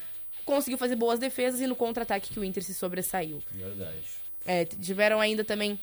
conseguiu 0.44 0.78
fazer 0.78 0.96
boas 0.96 1.18
defesas 1.18 1.61
e 1.61 1.66
no 1.66 1.76
contra-ataque 1.76 2.32
que 2.32 2.40
o 2.40 2.44
Inter 2.44 2.62
se 2.62 2.72
sobressaiu. 2.72 3.42
Verdade. 3.50 3.98
É, 4.46 4.64
tiveram 4.64 5.20
ainda 5.20 5.44
também 5.44 5.78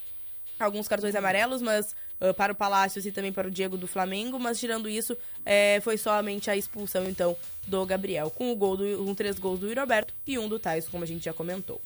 alguns 0.60 0.88
cartões 0.88 1.16
amarelos, 1.16 1.62
mas 1.62 1.96
ah, 2.20 2.34
para 2.34 2.54
o 2.54 2.56
Palácios 2.56 3.06
e 3.06 3.12
também 3.12 3.32
para 3.32 3.48
o 3.48 3.52
Diego 3.52 3.78
do 3.78 3.88
Flamengo, 3.88 4.40
mas 4.40 4.60
tirando 4.60 4.88
isso, 4.88 5.18
é, 5.46 5.80
foi 5.82 5.98
somente 5.98 6.50
a 6.50 6.56
expulsão 6.56 7.08
então 7.10 7.36
do 7.68 7.86
Gabriel, 7.86 8.30
com 8.30 8.52
o 8.52 8.56
gol 8.56 8.78
do, 8.78 9.04
um 9.04 9.14
três 9.14 9.38
gols 9.40 9.60
do 9.60 9.68
Yuri 9.68 9.80
Alberto 9.80 10.14
e 10.26 10.38
um 10.38 10.48
do 10.48 10.60
Tyson, 10.60 10.92
como 10.92 11.04
a 11.04 11.08
gente 11.08 11.26
já 11.26 11.34
comentou. 11.34 11.82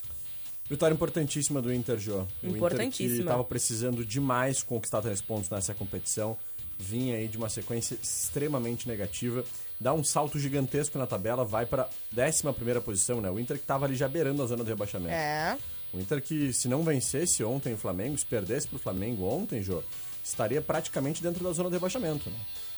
Vitória 0.70 0.94
importantíssima 0.94 1.62
do 1.64 1.74
Inter, 1.74 1.98
Jô. 1.98 2.28
Importantíssima. 2.44 3.22
estava 3.22 3.44
precisando 3.44 4.06
demais 4.06 4.62
conquistar 4.62 5.02
três 5.02 5.20
pontos 5.20 5.50
nessa 5.50 5.74
competição. 5.74 6.38
Vinha 6.78 7.16
aí 7.16 7.28
de 7.28 7.38
uma 7.38 7.50
sequência 7.50 7.98
extremamente 8.02 8.88
negativa. 8.88 9.44
Dá 9.82 9.94
um 9.94 10.04
salto 10.04 10.38
gigantesco 10.38 11.00
na 11.00 11.08
tabela, 11.08 11.44
vai 11.44 11.66
para 11.66 11.90
11 12.16 12.80
posição, 12.82 13.20
né? 13.20 13.32
O 13.32 13.40
Inter 13.40 13.58
que 13.58 13.64
estava 13.64 13.86
ali 13.86 13.96
já 13.96 14.08
beirando 14.08 14.44
a 14.44 14.46
zona 14.46 14.64
do 14.64 14.68
rebaixamento. 14.68 15.12
É, 15.12 15.58
O 15.94 16.00
Inter 16.00 16.22
que, 16.22 16.54
se 16.54 16.68
não 16.68 16.84
vencesse 16.84 17.44
ontem 17.44 17.74
o 17.74 17.78
Flamengo, 17.78 18.18
se 18.18 18.26
perdesse 18.26 18.68
pro 18.68 18.78
Flamengo 18.78 19.26
ontem, 19.26 19.64
Jô, 19.64 19.82
estaria 20.24 20.62
praticamente 20.62 21.22
dentro 21.24 21.44
da 21.44 21.52
zona 21.52 21.70
do 21.70 21.74
rebaixamento, 21.74 22.30
né? 22.30 22.38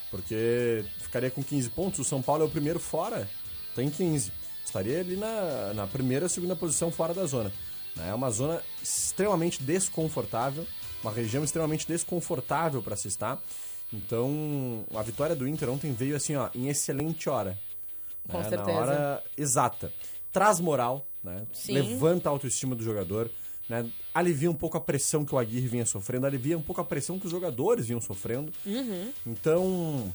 Porque 0.10 0.84
ficaria 1.00 1.32
com 1.32 1.44
15 1.44 1.70
pontos, 1.70 2.00
o 2.00 2.04
São 2.04 2.22
Paulo 2.22 2.44
é 2.44 2.46
o 2.46 2.50
primeiro 2.50 2.80
fora, 2.80 3.30
tem 3.76 3.90
15. 3.90 4.32
Estaria 4.66 5.00
ali 5.00 5.16
na, 5.16 5.74
na 5.74 5.88
primeira, 5.88 6.30
segunda 6.30 6.56
posição 6.56 6.92
fora 6.92 7.14
da 7.14 7.26
zona. 7.26 7.52
É 7.98 8.14
uma 8.14 8.30
zona 8.30 8.62
extremamente 8.82 9.62
desconfortável, 9.62 10.66
uma 11.04 11.12
região 11.12 11.44
extremamente 11.44 11.88
desconfortável 11.88 12.82
para 12.82 12.96
se 12.96 13.08
estar. 13.08 13.42
Então, 13.92 14.86
a 14.96 15.02
vitória 15.02 15.36
do 15.36 15.48
Inter 15.48 15.70
ontem 15.70 15.92
veio 15.92 16.16
assim, 16.16 16.36
ó, 16.36 16.50
em 16.56 16.70
excelente 16.70 17.30
hora. 17.30 17.58
Com 18.30 18.38
né? 18.40 18.50
certeza. 18.50 18.72
Na 18.72 18.80
hora 18.80 19.24
exata. 19.38 19.92
Traz 20.32 20.60
moral, 20.60 21.06
né? 21.24 21.46
Levanta 21.70 22.30
a 22.30 22.32
autoestima 22.32 22.76
do 22.76 22.84
jogador, 22.84 23.30
né? 23.70 23.90
Alivia 24.14 24.50
um 24.50 24.56
pouco 24.56 24.78
a 24.78 24.82
pressão 24.82 25.24
que 25.24 25.34
o 25.34 25.38
Aguirre 25.38 25.68
vinha 25.68 25.86
sofrendo, 25.86 26.26
alivia 26.26 26.58
um 26.58 26.62
pouco 26.62 26.82
a 26.82 26.86
pressão 26.86 27.20
que 27.20 27.26
os 27.26 27.32
jogadores 27.32 27.88
vinham 27.88 28.02
sofrendo. 28.02 28.52
Uhum. 28.66 29.12
Então, 29.26 30.14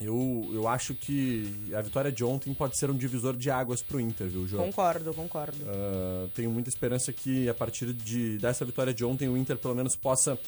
eu, 0.00 0.50
eu 0.52 0.66
acho 0.66 0.94
que 0.94 1.70
a 1.74 1.80
vitória 1.80 2.10
de 2.10 2.24
ontem 2.24 2.52
pode 2.52 2.76
ser 2.76 2.90
um 2.90 2.96
divisor 2.96 3.36
de 3.36 3.50
águas 3.50 3.82
pro 3.82 4.00
Inter, 4.00 4.28
viu, 4.28 4.46
João? 4.46 4.64
Concordo, 4.66 5.14
concordo. 5.14 5.58
Ah, 5.66 6.28
tenho 6.34 6.50
muita 6.50 6.68
esperança 6.68 7.12
que 7.12 7.48
a 7.48 7.54
partir 7.54 7.92
de, 7.92 8.38
dessa 8.38 8.64
vitória 8.64 8.92
de 8.92 9.04
ontem 9.04 9.28
o 9.28 9.36
Inter 9.36 9.56
pelo 9.56 9.74
menos 9.74 9.94
possa 9.94 10.38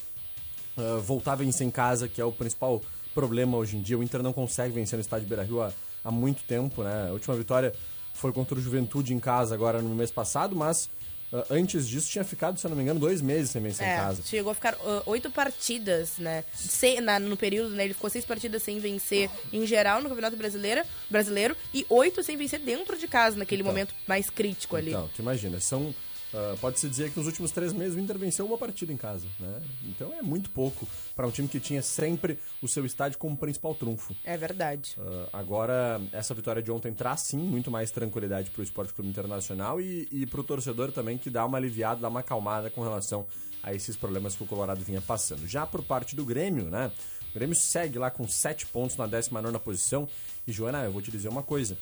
ah, 0.76 0.98
voltar 1.02 1.32
a 1.32 1.36
vencer 1.36 1.66
em 1.66 1.70
casa, 1.70 2.08
que 2.08 2.20
é 2.20 2.24
o 2.24 2.32
principal 2.32 2.82
problema 3.14 3.56
hoje 3.56 3.76
em 3.76 3.82
dia. 3.82 3.96
O 3.96 4.02
Inter 4.02 4.22
não 4.22 4.32
consegue 4.32 4.74
vencer 4.74 4.96
no 4.96 5.02
estádio 5.02 5.28
Beira-Rio 5.28 5.62
há, 5.62 5.72
há 6.02 6.10
muito 6.10 6.42
tempo, 6.44 6.82
né? 6.82 7.08
A 7.08 7.12
última 7.12 7.36
vitória 7.36 7.72
foi 8.14 8.32
contra 8.32 8.58
o 8.58 8.62
Juventude 8.62 9.12
em 9.12 9.20
casa 9.20 9.54
agora 9.54 9.82
no 9.82 9.94
mês 9.94 10.10
passado, 10.10 10.56
mas 10.56 10.88
ah, 11.32 11.44
antes 11.50 11.86
disso 11.86 12.08
tinha 12.08 12.24
ficado, 12.24 12.58
se 12.58 12.66
eu 12.66 12.70
não 12.70 12.76
me 12.76 12.82
engano, 12.82 12.98
dois 13.00 13.20
meses 13.20 13.50
sem 13.50 13.60
vencer 13.60 13.86
em 13.86 13.90
É, 13.90 13.96
casa. 13.96 14.22
chegou 14.24 14.52
a 14.52 14.54
ficar 14.54 14.74
ah, 14.82 15.02
oito 15.06 15.30
partidas, 15.30 16.12
né? 16.18 16.44
Se- 16.54 17.00
na- 17.00 17.18
no 17.18 17.36
período, 17.36 17.74
né? 17.74 17.84
Ele 17.84 17.94
ficou 17.94 18.08
seis 18.08 18.24
partidas 18.24 18.62
sem 18.62 18.78
vencer 18.78 19.28
em 19.52 19.66
geral 19.66 20.00
no 20.00 20.08
Campeonato 20.08 20.36
Brasileiro, 20.36 20.82
brasileiro 21.10 21.56
e 21.74 21.84
oito 21.90 22.22
sem 22.22 22.36
vencer 22.36 22.60
dentro 22.60 22.96
de 22.96 23.06
casa, 23.08 23.36
naquele 23.36 23.62
Então. 23.62 23.72
momento 23.72 23.94
mais 24.06 24.30
crítico 24.30 24.76
ali. 24.76 24.90
Então, 24.90 25.10
tu 25.14 25.20
imagina, 25.20 25.60
são. 25.60 25.94
Ah, 26.34 26.56
Pode-se 26.60 26.88
dizer 26.88 27.10
que 27.10 27.18
nos 27.18 27.26
últimos 27.26 27.52
três 27.52 27.72
meses 27.72 27.94
o 27.96 28.00
Inter 28.00 28.18
venceu 28.18 28.44
uma 28.44 28.58
partida 28.58 28.92
em 28.92 28.96
casa, 28.96 29.26
né? 29.38 29.62
Então 29.84 30.12
é 30.12 30.20
muito 30.20 30.50
pouco 30.50 30.86
para 31.14 31.26
um 31.26 31.30
time 31.30 31.46
que 31.46 31.60
tinha 31.60 31.80
sempre 31.80 32.38
o 32.60 32.66
seu 32.66 32.84
estádio 32.84 33.18
como 33.18 33.36
principal 33.36 33.74
trunfo. 33.74 34.14
É 34.24 34.36
verdade. 34.36 34.96
Ah, 34.98 35.28
agora, 35.32 36.00
essa 36.12 36.34
vitória 36.34 36.60
de 36.60 36.72
ontem 36.72 36.92
traz 36.92 37.20
sim 37.20 37.38
muito 37.38 37.70
mais 37.70 37.90
tranquilidade 37.90 38.50
para 38.50 38.60
o 38.60 38.64
Esporte 38.64 38.92
Clube 38.92 39.08
Internacional 39.08 39.80
e, 39.80 40.08
e 40.10 40.26
para 40.26 40.40
o 40.40 40.44
torcedor 40.44 40.90
também, 40.90 41.16
que 41.16 41.30
dá 41.30 41.46
uma 41.46 41.56
aliviada, 41.56 42.00
dá 42.00 42.08
uma 42.08 42.20
acalmada 42.20 42.68
com 42.68 42.82
relação 42.82 43.26
a 43.62 43.72
esses 43.72 43.96
problemas 43.96 44.34
que 44.34 44.42
o 44.42 44.46
Colorado 44.46 44.84
vinha 44.84 45.00
passando. 45.00 45.46
Já 45.46 45.64
por 45.66 45.82
parte 45.82 46.16
do 46.16 46.24
Grêmio, 46.24 46.64
né? 46.64 46.90
O 47.30 47.34
Grêmio 47.34 47.56
segue 47.56 47.98
lá 47.98 48.10
com 48.10 48.28
7 48.28 48.66
pontos 48.66 48.96
na 48.96 49.06
19 49.06 49.58
posição. 49.60 50.08
E, 50.46 50.52
Joana, 50.52 50.84
eu 50.84 50.92
vou 50.92 51.00
te 51.00 51.10
dizer 51.10 51.28
uma 51.28 51.42
coisa. 51.42 51.78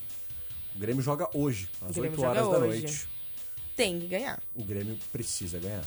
O 0.74 0.78
Grêmio 0.78 1.02
joga 1.02 1.28
hoje, 1.34 1.68
às 1.82 1.96
Grêmio 1.96 2.12
8 2.12 2.20
joga 2.20 2.28
horas 2.28 2.60
da 2.60 2.66
hoje. 2.66 2.82
noite. 2.82 3.21
Tem 3.76 3.98
que 4.00 4.06
ganhar. 4.06 4.40
O 4.54 4.64
Grêmio 4.64 4.98
precisa 5.10 5.58
ganhar. 5.58 5.84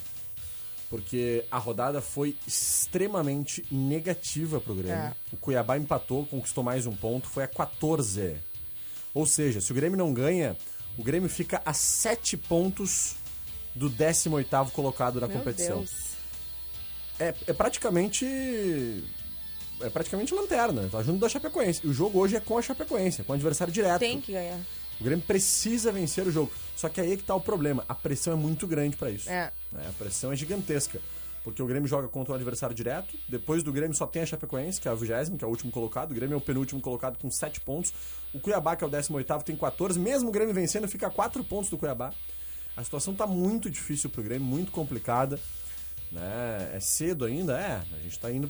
Porque 0.90 1.44
a 1.50 1.58
rodada 1.58 2.02
foi 2.02 2.36
extremamente 2.48 3.66
negativa 3.72 4.60
pro 4.60 4.76
Grêmio. 4.76 4.96
É. 4.96 5.14
O 5.32 5.38
Cuiabá 5.38 5.78
empatou, 5.78 6.26
conquistou 6.26 6.64
mais 6.64 6.86
um 6.86 6.96
ponto, 6.96 7.28
foi 7.28 7.44
a 7.44 7.48
14. 7.48 8.36
Ou 9.14 9.26
seja, 9.26 9.62
se 9.62 9.72
o 9.72 9.76
Grêmio 9.76 9.98
não 9.98 10.14
ganha, 10.14 10.56
o 10.98 11.04
Grêmio 11.04 11.30
fica 11.30 11.62
a 11.66 11.74
7 11.74 12.38
pontos 12.38 13.16
do 13.74 13.90
18º 13.90 14.72
colocado 14.72 15.20
na 15.20 15.28
Meu 15.28 15.38
competição. 15.38 15.80
Deus. 15.80 16.16
É, 17.20 17.34
é 17.48 17.54
praticamente 17.54 18.26
é 19.82 19.90
praticamente 19.90 20.34
lanterna, 20.34 20.88
tá 20.90 21.04
junto 21.04 21.20
da 21.20 21.30
Chapecoense. 21.30 21.82
E 21.84 21.88
o 21.88 21.94
jogo 21.94 22.20
hoje 22.20 22.36
é 22.36 22.40
com 22.40 22.58
a 22.58 22.62
Chapecoense, 22.62 23.22
é 23.22 23.24
com 23.24 23.34
o 23.34 23.36
adversário 23.36 23.74
direto. 23.74 24.00
Tem 24.00 24.22
que 24.22 24.32
ganhar. 24.32 24.60
O 25.00 25.04
Grêmio 25.04 25.26
precisa 25.26 25.92
vencer 25.92 26.26
o 26.26 26.32
jogo. 26.32 26.52
Só 26.76 26.90
que 26.90 27.02
aí 27.02 27.14
é 27.14 27.18
que 27.18 27.24
tá 27.24 27.36
o 27.36 27.42
problema. 27.42 27.84
A 27.88 27.96
pressão 27.96 28.34
é 28.34 28.36
muito 28.36 28.66
grande 28.68 28.96
pra 28.96 29.10
isso. 29.10 29.30
É. 29.30 29.52
né? 29.72 29.86
A 29.88 29.94
pressão 29.94 30.32
é 30.32 30.36
gigantesca. 30.36 31.00
Porque 31.44 31.62
o 31.62 31.68
Grêmio 31.68 31.88
joga 31.88 32.08
contra 32.08 32.32
o 32.34 32.36
adversário 32.36 32.76
direto. 32.76 33.16
Depois 33.30 33.62
do 33.62 33.72
Grêmio 33.72 33.96
só 33.96 34.08
tem 34.08 34.24
a 34.24 34.26
Chapecoense, 34.26 34.82
que 34.82 34.88
é 34.88 34.92
a 34.92 34.96
20 34.96 35.38
que 35.38 35.44
é 35.44 35.48
o 35.48 35.50
último 35.52 35.72
colocado. 35.72 36.12
O 36.12 36.16
Grêmio 36.16 36.34
é 36.34 36.38
o 36.38 36.42
penúltimo 36.42 36.82
colocado 36.82 37.20
com 37.20 37.30
7 37.30 37.62
pontos. 37.62 37.94
O 38.34 38.40
Cuiabá, 38.40 38.76
que 38.76 38.84
é 38.84 38.88
o 38.88 38.90
18 38.90 39.44
tem 39.44 39.56
14. 39.56 40.00
Mesmo 40.00 40.30
o 40.30 40.32
Grêmio 40.32 40.56
vencendo, 40.56 40.88
fica 40.88 41.06
a 41.06 41.12
4 41.12 41.44
pontos 41.44 41.70
do 41.70 41.78
Cuiabá. 41.78 42.12
A 42.76 42.84
situação 42.84 43.14
tá 43.14 43.28
muito 43.28 43.70
difícil 43.70 44.10
pro 44.10 44.24
Grêmio, 44.24 44.48
muito 44.48 44.72
complicada. 44.72 45.40
Né? 46.16 46.72
É 46.74 46.80
cedo 46.80 47.26
ainda? 47.26 47.60
É. 47.60 47.82
A 47.94 48.00
gente 48.02 48.18
tá 48.18 48.32
indo 48.32 48.48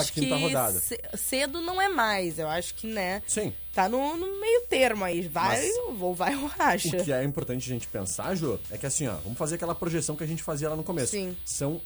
acho 0.00 0.12
15 0.14 0.26
que 0.26 0.32
rodada. 0.42 0.80
ce- 0.80 1.00
cedo 1.18 1.60
não 1.60 1.80
é 1.80 1.88
mais. 1.90 2.38
Eu 2.38 2.48
acho 2.48 2.72
que, 2.74 2.86
né? 2.86 3.22
Sim. 3.26 3.52
Tá 3.74 3.90
no, 3.90 4.16
no 4.16 4.40
meio 4.40 4.62
termo 4.70 5.04
aí. 5.04 5.28
Vai 5.28 5.68
ou 6.00 6.14
vai 6.14 6.34
ou 6.34 6.46
racha. 6.46 6.96
O 6.96 7.04
que 7.04 7.12
é 7.12 7.22
importante 7.24 7.64
a 7.70 7.74
gente 7.74 7.86
pensar, 7.88 8.34
Jô, 8.34 8.58
é 8.70 8.78
que 8.78 8.86
assim, 8.86 9.06
ó, 9.06 9.12
vamos 9.16 9.36
fazer 9.36 9.56
aquela 9.56 9.74
projeção 9.74 10.16
que 10.16 10.24
a 10.24 10.26
gente 10.26 10.42
fazia 10.42 10.70
lá 10.70 10.74
no 10.74 10.82
começo. 10.82 11.10
Sim. 11.12 11.36
São, 11.44 11.78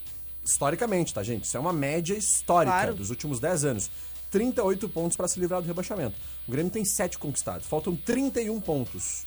historicamente, 0.44 1.12
tá, 1.12 1.20
gente? 1.24 1.44
Isso 1.44 1.56
é 1.56 1.60
uma 1.60 1.72
média 1.72 2.14
histórica 2.14 2.72
Claro. 2.76 2.94
dos 2.94 3.10
últimos 3.10 3.40
10 3.40 3.64
anos. 3.64 3.90
38 4.30 4.88
pontos 4.88 5.16
para 5.16 5.26
se 5.26 5.40
livrar 5.40 5.60
do 5.60 5.66
rebaixamento. 5.66 6.14
O 6.46 6.50
Grêmio 6.52 6.70
tem 6.70 6.84
7 6.84 7.18
conquistados. 7.18 7.66
Faltam 7.66 7.96
31 7.96 8.60
pontos. 8.60 9.24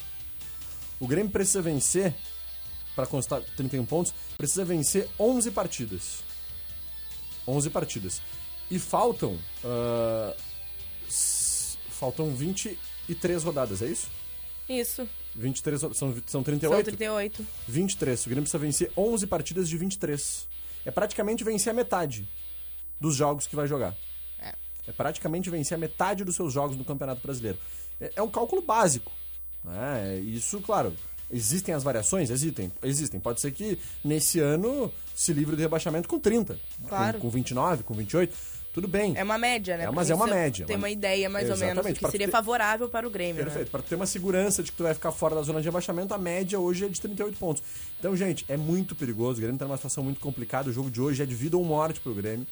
O 1.01 1.07
Grêmio 1.07 1.31
precisa 1.31 1.61
vencer, 1.61 2.13
para 2.99 3.07
constar 3.07 3.41
31 3.55 3.85
pontos, 3.85 4.13
precisa 4.37 4.65
vencer 4.65 5.07
11 5.17 5.51
partidas. 5.51 6.21
11 7.47 7.69
partidas. 7.69 8.21
E 8.69 8.77
faltam. 8.77 9.39
s- 11.07 11.77
faltam 11.89 12.33
23 12.35 13.41
rodadas, 13.43 13.81
é 13.81 13.87
isso? 13.87 14.09
Isso. 14.67 15.07
23, 15.33 15.81
ro- 15.81 15.93
são, 15.93 16.13
são 16.13 16.23
São 16.27 16.43
38? 16.43 16.83
38. 16.87 17.47
23. 17.69 18.19
O 18.25 18.29
Grêmio 18.29 18.43
precisa 18.43 18.59
vencer 18.59 18.91
11 18.97 19.27
partidas 19.27 19.69
de 19.69 19.77
23. 19.77 20.45
É 20.85 20.91
praticamente 20.91 21.43
vencer 21.45 21.71
a 21.71 21.73
metade 21.73 22.27
dos 22.99 23.15
jogos 23.15 23.47
que 23.47 23.55
vai 23.55 23.65
jogar. 23.65 23.95
É. 24.41 24.53
É 24.87 24.91
praticamente 24.91 25.49
vencer 25.49 25.75
a 25.75 25.79
metade 25.79 26.25
dos 26.25 26.35
seus 26.35 26.51
jogos 26.51 26.75
no 26.75 26.83
Campeonato 26.83 27.21
Brasileiro. 27.21 27.57
É, 27.99 28.11
é 28.17 28.21
um 28.21 28.29
cálculo 28.29 28.61
básico. 28.61 29.09
Né? 29.63 30.19
Isso, 30.19 30.59
claro, 30.61 30.93
existem 31.31 31.73
as 31.73 31.83
variações? 31.83 32.29
Existem. 32.29 32.71
Existem. 32.83 33.19
Pode 33.19 33.41
ser 33.41 33.51
que 33.51 33.77
nesse 34.03 34.39
ano 34.39 34.91
se 35.15 35.33
livre 35.33 35.55
do 35.55 35.61
rebaixamento 35.61 36.07
com 36.07 36.19
30. 36.19 36.57
Claro. 36.87 37.17
Com, 37.19 37.27
com 37.27 37.29
29, 37.29 37.83
com 37.83 37.93
28. 37.93 38.35
Tudo 38.71 38.87
bem. 38.87 39.13
É 39.17 39.23
uma 39.23 39.37
média, 39.37 39.75
né? 39.77 39.85
É, 39.85 39.91
mas 39.91 40.11
é 40.11 40.15
uma 40.15 40.27
média, 40.27 40.63
Ter 40.65 40.73
uma- 40.73 40.81
uma 40.81 40.89
ideia, 40.91 41.27
mais 41.27 41.49
ou 41.49 41.57
menos, 41.57 41.63
Exatamente, 41.73 41.95
do 41.97 41.99
pra 42.01 42.07
que 42.07 42.11
seria 42.11 42.27
ter- 42.27 42.31
favorável 42.31 42.87
para 42.87 43.07
o 43.07 43.09
Grêmio, 43.09 43.43
Perfeito. 43.43 43.65
né? 43.65 43.69
Para 43.71 43.81
ter 43.81 43.95
uma 43.95 44.05
segurança 44.05 44.61
de 44.61 44.71
que 44.71 44.77
tu 44.77 44.83
vai 44.83 44.93
ficar 44.93 45.11
fora 45.11 45.33
da 45.33 45.41
zona 45.41 45.59
de 45.59 45.65
rebaixamento, 45.65 46.13
a 46.13 46.19
média 46.19 46.59
hoje 46.59 46.85
é 46.85 46.87
de 46.87 47.01
38 47.01 47.35
pontos. 47.39 47.63
Então, 47.99 48.15
gente, 48.15 48.45
é 48.47 48.55
muito 48.55 48.95
perigoso. 48.95 49.39
O 49.39 49.41
Grêmio 49.41 49.57
tá 49.57 49.65
numa 49.65 49.75
situação 49.75 50.03
muito 50.03 50.19
complicada. 50.19 50.69
O 50.69 50.71
jogo 50.73 50.91
de 50.91 51.01
hoje 51.01 51.23
é 51.23 51.25
de 51.25 51.33
vida 51.33 51.57
ou 51.57 51.65
morte 51.65 51.99
pro 51.99 52.13
Grêmio. 52.13 52.45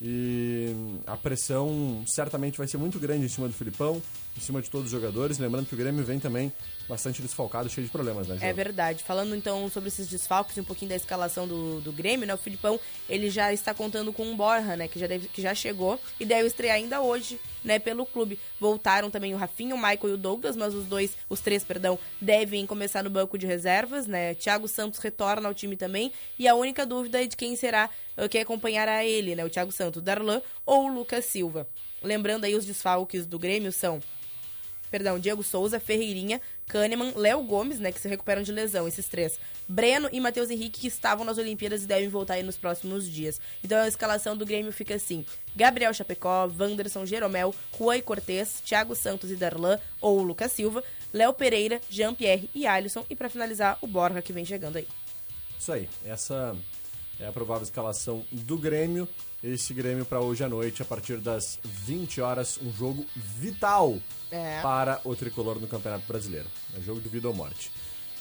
E 0.00 0.74
a 1.06 1.16
pressão 1.16 2.04
certamente 2.06 2.58
vai 2.58 2.66
ser 2.66 2.76
muito 2.76 2.98
grande 2.98 3.24
em 3.24 3.28
cima 3.28 3.48
do 3.48 3.54
Filipão, 3.54 4.02
em 4.36 4.40
cima 4.40 4.60
de 4.60 4.68
todos 4.68 4.86
os 4.86 4.90
jogadores. 4.92 5.38
Lembrando 5.38 5.66
que 5.66 5.74
o 5.74 5.78
Grêmio 5.78 6.04
vem 6.04 6.18
também 6.20 6.52
bastante 6.86 7.22
desfalcado, 7.22 7.68
cheio 7.70 7.86
de 7.86 7.90
problemas, 7.90 8.28
né, 8.28 8.36
É 8.36 8.40
João? 8.40 8.54
verdade. 8.54 9.02
Falando 9.02 9.34
então 9.34 9.68
sobre 9.70 9.88
esses 9.88 10.06
desfalques 10.06 10.56
e 10.56 10.60
um 10.60 10.64
pouquinho 10.64 10.90
da 10.90 10.96
escalação 10.96 11.48
do, 11.48 11.80
do 11.80 11.92
Grêmio, 11.92 12.26
né? 12.26 12.34
O 12.34 12.38
Filipão, 12.38 12.78
ele 13.08 13.30
já 13.30 13.52
está 13.52 13.72
contando 13.72 14.12
com 14.12 14.30
o 14.30 14.36
Borja, 14.36 14.76
né? 14.76 14.86
Que 14.86 14.98
já, 14.98 15.06
deve, 15.06 15.28
que 15.28 15.40
já 15.40 15.54
chegou 15.54 15.98
e 16.20 16.26
deve 16.26 16.46
estrear 16.46 16.76
ainda 16.76 17.00
hoje, 17.00 17.40
né? 17.66 17.78
Pelo 17.78 18.06
clube. 18.06 18.38
Voltaram 18.58 19.10
também 19.10 19.34
o 19.34 19.36
Rafinha, 19.36 19.74
o 19.74 19.78
Michael 19.78 20.08
e 20.08 20.12
o 20.12 20.16
Douglas, 20.16 20.56
mas 20.56 20.74
os 20.74 20.86
dois, 20.86 21.16
os 21.28 21.40
três, 21.40 21.64
perdão, 21.64 21.98
devem 22.20 22.64
começar 22.64 23.02
no 23.02 23.10
banco 23.10 23.36
de 23.36 23.46
reservas, 23.46 24.06
né? 24.06 24.34
Thiago 24.34 24.68
Santos 24.68 25.00
retorna 25.00 25.48
ao 25.48 25.54
time 25.54 25.76
também 25.76 26.12
e 26.38 26.46
a 26.46 26.54
única 26.54 26.86
dúvida 26.86 27.22
é 27.22 27.26
de 27.26 27.36
quem 27.36 27.56
será 27.56 27.90
uh, 28.16 28.28
quem 28.28 28.40
acompanhará 28.40 29.04
ele, 29.04 29.34
né? 29.34 29.44
O 29.44 29.50
Thiago 29.50 29.72
Santos, 29.72 30.00
Darlan 30.00 30.40
ou 30.64 30.84
o 30.84 30.94
Lucas 30.94 31.24
Silva. 31.24 31.68
Lembrando 32.02 32.44
aí 32.44 32.54
os 32.54 32.64
desfalques 32.64 33.26
do 33.26 33.38
Grêmio 33.38 33.72
são 33.72 34.00
Perdão, 34.90 35.18
Diego 35.18 35.42
Souza, 35.42 35.80
Ferreirinha, 35.80 36.40
Kahneman, 36.68 37.12
Léo 37.16 37.42
Gomes, 37.42 37.78
né, 37.78 37.92
que 37.92 38.00
se 38.00 38.08
recuperam 38.08 38.42
de 38.42 38.52
lesão, 38.52 38.86
esses 38.86 39.06
três. 39.06 39.38
Breno 39.68 40.08
e 40.12 40.20
Matheus 40.20 40.50
Henrique, 40.50 40.80
que 40.80 40.86
estavam 40.88 41.24
nas 41.24 41.38
Olimpíadas 41.38 41.84
e 41.84 41.86
devem 41.86 42.08
voltar 42.08 42.34
aí 42.34 42.42
nos 42.42 42.56
próximos 42.56 43.08
dias. 43.08 43.40
Então 43.62 43.78
a 43.78 43.88
escalação 43.88 44.36
do 44.36 44.46
Grêmio 44.46 44.72
fica 44.72 44.94
assim: 44.94 45.24
Gabriel 45.54 45.94
Chapecó, 45.94 46.50
Wanderson 46.58 47.06
Jeromel, 47.06 47.54
Juan 47.76 48.00
Cortez, 48.00 48.60
Thiago 48.64 48.94
Santos 48.94 49.30
e 49.30 49.36
Darlan, 49.36 49.78
ou 50.00 50.22
Lucas 50.22 50.52
Silva, 50.52 50.82
Léo 51.12 51.32
Pereira, 51.32 51.80
Jean-Pierre 51.90 52.50
e 52.54 52.66
Alisson. 52.66 53.04
E 53.08 53.16
pra 53.16 53.28
finalizar, 53.28 53.78
o 53.80 53.86
Borja, 53.86 54.22
que 54.22 54.32
vem 54.32 54.44
chegando 54.44 54.76
aí. 54.76 54.88
Isso 55.58 55.72
aí. 55.72 55.88
Essa 56.04 56.56
é 57.18 57.26
a 57.26 57.32
provável 57.32 57.62
escalação 57.62 58.24
do 58.30 58.58
Grêmio. 58.58 59.08
Esse 59.44 59.74
Grêmio 59.74 60.04
para 60.04 60.20
hoje 60.20 60.42
à 60.42 60.48
noite, 60.48 60.82
a 60.82 60.84
partir 60.84 61.18
das 61.18 61.58
20 61.62 62.20
horas, 62.20 62.58
um 62.62 62.72
jogo 62.72 63.04
vital 63.14 63.98
É. 64.30 64.60
para 64.62 65.00
o 65.04 65.14
tricolor 65.14 65.60
no 65.60 65.68
Campeonato 65.68 66.06
Brasileiro. 66.06 66.46
É 66.76 66.80
jogo 66.80 67.00
de 67.00 67.08
vida 67.08 67.28
ou 67.28 67.34
morte. 67.34 67.70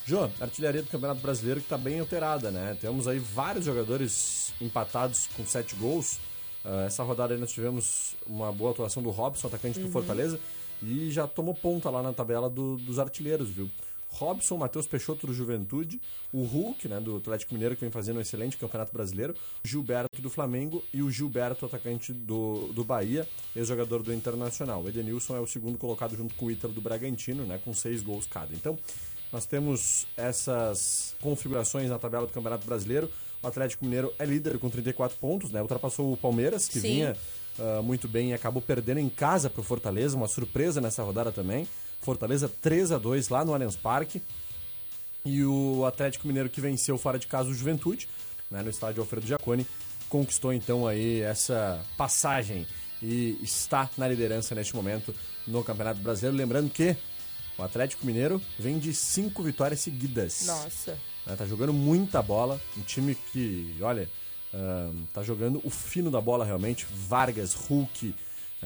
Jô, 0.05 0.25
a 0.25 0.29
artilharia 0.41 0.83
do 0.83 0.89
Campeonato 0.89 1.21
Brasileiro 1.21 1.61
que 1.61 1.65
está 1.65 1.77
bem 1.77 1.99
alterada, 1.99 2.51
né? 2.51 2.77
Temos 2.79 3.07
aí 3.07 3.17
vários 3.17 3.65
jogadores 3.65 4.53
empatados 4.61 5.27
com 5.35 5.45
sete 5.45 5.73
gols. 5.75 6.19
Ah, 6.63 6.83
essa 6.85 7.01
rodada 7.01 7.33
aí 7.33 7.39
nós 7.39 7.51
tivemos 7.51 8.15
uma 8.27 8.51
boa 8.51 8.71
atuação 8.71 9.01
do 9.01 9.09
Robson, 9.09 9.47
atacante 9.47 9.79
do 9.79 9.89
Fortaleza, 9.89 10.39
e 10.83 11.09
já 11.09 11.25
tomou 11.27 11.55
ponta 11.55 11.89
lá 11.89 12.03
na 12.03 12.13
tabela 12.13 12.49
do- 12.49 12.75
dos 12.77 12.99
artilheiros, 12.99 13.49
viu? 13.49 13.71
Robson, 14.15 14.57
Matheus 14.57 14.87
Peixoto 14.87 15.27
do 15.27 15.33
Juventude, 15.33 16.01
o 16.31 16.43
Hulk, 16.43 16.87
né, 16.87 16.99
do 16.99 17.17
Atlético 17.17 17.53
Mineiro, 17.53 17.75
que 17.75 17.81
vem 17.81 17.91
fazendo 17.91 18.17
um 18.17 18.21
excelente 18.21 18.57
campeonato 18.57 18.91
brasileiro, 18.91 19.35
o 19.63 19.67
Gilberto 19.67 20.21
do 20.21 20.29
Flamengo 20.29 20.83
e 20.93 21.01
o 21.01 21.11
Gilberto, 21.11 21.65
atacante 21.65 22.13
do, 22.13 22.69
do 22.73 22.83
Bahia, 22.83 23.27
ex-jogador 23.55 24.01
do 24.01 24.13
Internacional. 24.13 24.83
O 24.83 24.89
Edenilson 24.89 25.35
é 25.35 25.39
o 25.39 25.47
segundo 25.47 25.77
colocado 25.77 26.15
junto 26.15 26.33
com 26.35 26.45
o 26.45 26.51
Ítalo 26.51 26.73
do 26.73 26.81
Bragantino, 26.81 27.45
né, 27.45 27.59
com 27.63 27.73
seis 27.73 28.01
gols 28.01 28.25
cada. 28.25 28.53
Então, 28.53 28.77
nós 29.31 29.45
temos 29.45 30.07
essas 30.15 31.15
configurações 31.21 31.89
na 31.89 31.99
tabela 31.99 32.25
do 32.25 32.31
Campeonato 32.31 32.65
Brasileiro. 32.65 33.09
O 33.43 33.47
Atlético 33.47 33.83
Mineiro 33.83 34.13
é 34.17 34.25
líder 34.25 34.57
com 34.57 34.69
34 34.69 35.17
pontos, 35.17 35.51
né? 35.51 35.61
Ultrapassou 35.61 36.13
o 36.13 36.17
Palmeiras, 36.17 36.67
que 36.67 36.79
Sim. 36.79 36.87
vinha 36.87 37.17
ah, 37.59 37.81
muito 37.81 38.07
bem 38.07 38.31
e 38.31 38.33
acabou 38.33 38.61
perdendo 38.61 38.99
em 38.99 39.09
casa 39.09 39.49
para 39.49 39.61
o 39.61 39.63
Fortaleza, 39.63 40.15
uma 40.15 40.27
surpresa 40.27 40.81
nessa 40.81 41.03
rodada 41.03 41.31
também. 41.31 41.67
Fortaleza 42.05 42.47
3 42.61 42.91
a 42.91 42.97
2 42.99 43.29
lá 43.29 43.43
no 43.43 43.53
Allianz 43.53 43.75
Parque. 43.75 44.21
E 45.25 45.43
o 45.43 45.83
Atlético 45.85 46.27
Mineiro 46.27 46.49
que 46.49 46.61
venceu 46.61 46.99
fora 46.99 47.17
de 47.17 47.25
casa 47.25 47.49
o 47.49 47.53
Juventude, 47.53 48.07
né, 48.49 48.61
no 48.61 48.69
estádio 48.69 49.01
Alfredo 49.01 49.25
Giacone, 49.25 49.65
conquistou 50.07 50.53
então 50.53 50.85
aí 50.85 51.21
essa 51.21 51.83
passagem 51.97 52.67
e 53.01 53.39
está 53.41 53.89
na 53.97 54.07
liderança 54.07 54.53
neste 54.53 54.75
momento 54.75 55.15
no 55.47 55.63
Campeonato 55.63 55.99
Brasileiro. 55.99 56.37
Lembrando 56.37 56.69
que 56.69 56.95
o 57.57 57.63
Atlético 57.63 58.05
Mineiro 58.05 58.39
vem 58.59 58.77
de 58.77 58.93
cinco 58.93 59.41
vitórias 59.41 59.79
seguidas. 59.79 60.45
Nossa. 60.45 60.91
Né, 61.25 61.35
Tá 61.35 61.45
jogando 61.47 61.73
muita 61.73 62.21
bola. 62.21 62.61
Um 62.77 62.81
time 62.83 63.15
que, 63.15 63.75
olha, 63.81 64.07
ahn, 64.53 65.05
tá 65.11 65.23
jogando 65.23 65.59
o 65.63 65.71
fino 65.71 66.11
da 66.11 66.21
bola 66.21 66.45
realmente. 66.45 66.85
Vargas, 67.07 67.55
Hulk. 67.55 68.13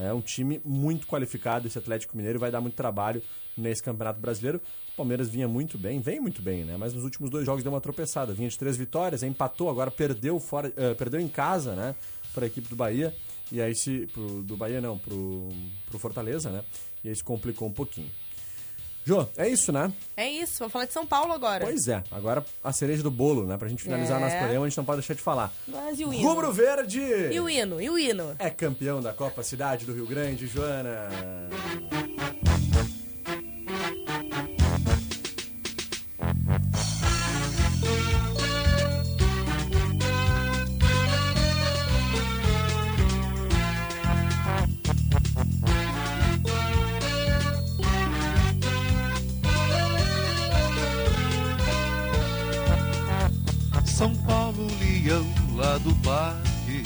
É 0.00 0.12
um 0.12 0.20
time 0.20 0.60
muito 0.64 1.06
qualificado 1.06 1.66
esse 1.66 1.78
Atlético 1.78 2.16
Mineiro 2.16 2.38
vai 2.38 2.50
dar 2.50 2.60
muito 2.60 2.74
trabalho 2.74 3.22
nesse 3.56 3.82
Campeonato 3.82 4.20
Brasileiro. 4.20 4.60
O 4.94 4.96
Palmeiras 4.96 5.28
vinha 5.28 5.46
muito 5.46 5.76
bem, 5.76 6.00
vem 6.00 6.20
muito 6.20 6.40
bem, 6.40 6.64
né? 6.64 6.76
Mas 6.78 6.94
nos 6.94 7.04
últimos 7.04 7.30
dois 7.30 7.44
jogos 7.44 7.62
deu 7.62 7.72
uma 7.72 7.80
tropeçada. 7.80 8.32
Vinha 8.32 8.48
de 8.48 8.58
três 8.58 8.76
vitórias, 8.76 9.22
empatou, 9.22 9.68
agora 9.68 9.90
perdeu 9.90 10.38
fora, 10.40 10.72
eh, 10.76 10.94
perdeu 10.94 11.20
em 11.20 11.28
casa, 11.28 11.74
né? 11.74 11.94
Para 12.34 12.44
a 12.44 12.46
equipe 12.46 12.68
do 12.68 12.76
Bahia. 12.76 13.14
E 13.52 13.60
aí 13.60 13.74
se. 13.74 14.06
Pro, 14.12 14.42
do 14.42 14.56
Bahia 14.56 14.80
não, 14.80 14.98
pro, 14.98 15.48
pro 15.86 15.98
Fortaleza, 15.98 16.50
né? 16.50 16.64
E 17.04 17.08
aí 17.08 17.14
se 17.16 17.24
complicou 17.24 17.68
um 17.68 17.72
pouquinho. 17.72 18.10
Jô, 19.10 19.26
é 19.36 19.48
isso, 19.48 19.72
né? 19.72 19.92
É 20.16 20.30
isso, 20.30 20.60
vamos 20.60 20.72
falar 20.72 20.84
de 20.84 20.92
São 20.92 21.04
Paulo 21.04 21.32
agora. 21.32 21.64
Pois 21.66 21.88
é, 21.88 22.00
agora 22.12 22.44
a 22.62 22.72
cereja 22.72 23.02
do 23.02 23.10
bolo, 23.10 23.44
né? 23.44 23.56
Pra 23.56 23.66
gente 23.68 23.82
finalizar 23.82 24.18
É. 24.18 24.20
nosso 24.24 24.36
programa, 24.36 24.64
a 24.66 24.68
gente 24.68 24.76
não 24.78 24.84
pode 24.84 25.00
deixar 25.00 25.14
de 25.14 25.20
falar. 25.20 25.52
Mas 25.66 25.98
e 25.98 26.04
o 26.04 26.14
hino? 26.14 26.28
Rubro 26.28 26.52
Verde 26.52 27.00
E 27.00 27.40
o 27.40 27.50
hino? 27.50 27.80
E 27.80 27.90
o 27.90 27.98
hino? 27.98 28.36
é 28.38 28.48
campeão 28.50 29.00
da 29.00 29.12
Copa 29.12 29.42
Cidade 29.42 29.84
do 29.84 29.92
Rio 29.92 30.06
Grande, 30.06 30.46
Joana. 30.46 31.08
Lá 55.60 55.76
do 55.76 55.94
parque, 55.96 56.82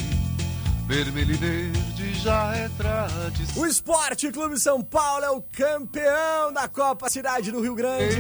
vermelho 0.89 1.33
e 1.33 1.37
verde 1.37 2.15
já 2.15 2.53
é 2.57 2.69
tradição. 2.71 3.63
O 3.63 3.67
Esporte 3.67 4.33
Clube 4.33 4.59
São 4.59 4.83
Paulo 4.83 5.25
é 5.25 5.31
o 5.31 5.41
campeão 5.41 6.53
da 6.53 6.67
Copa 6.67 7.09
Cidade 7.09 7.53
do 7.53 7.61
Rio 7.61 7.77
Grande. 7.77 8.17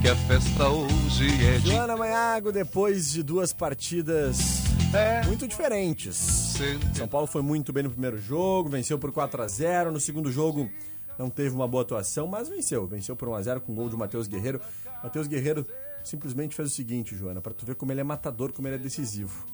Que 0.00 0.08
a 0.08 0.14
festa 0.14 0.68
hoje 0.68 1.26
é 1.44 1.58
de 1.58 1.72
Joana 1.72 1.96
Manhago, 1.96 2.52
depois 2.52 3.10
de 3.10 3.24
duas 3.24 3.52
partidas 3.52 4.62
é 4.94 5.26
muito 5.26 5.48
diferentes. 5.48 6.54
São 6.94 7.08
Paulo 7.08 7.26
foi 7.26 7.42
muito 7.42 7.72
bem 7.72 7.82
no 7.82 7.90
primeiro 7.90 8.18
jogo, 8.18 8.68
venceu 8.68 8.96
por 8.96 9.10
4 9.10 9.42
a 9.42 9.48
0 9.48 9.90
No 9.90 9.98
segundo 9.98 10.30
jogo 10.30 10.70
não 11.18 11.28
teve 11.28 11.52
uma 11.52 11.66
boa 11.66 11.82
atuação, 11.82 12.28
mas 12.28 12.48
venceu. 12.48 12.86
Venceu 12.86 13.16
por 13.16 13.28
1 13.28 13.34
a 13.34 13.42
0 13.42 13.60
com 13.62 13.74
gol 13.74 13.88
de 13.88 13.96
Matheus 13.96 14.28
Guerreiro. 14.28 14.60
Matheus 15.02 15.26
Guerreiro 15.26 15.66
simplesmente 16.06 16.54
fez 16.54 16.70
o 16.70 16.74
seguinte, 16.74 17.14
Joana, 17.16 17.40
pra 17.40 17.52
tu 17.52 17.64
ver 17.66 17.74
como 17.74 17.92
ele 17.92 18.00
é 18.00 18.04
matador, 18.04 18.52
como 18.52 18.66
ele 18.68 18.76
é 18.76 18.78
decisivo. 18.78 19.46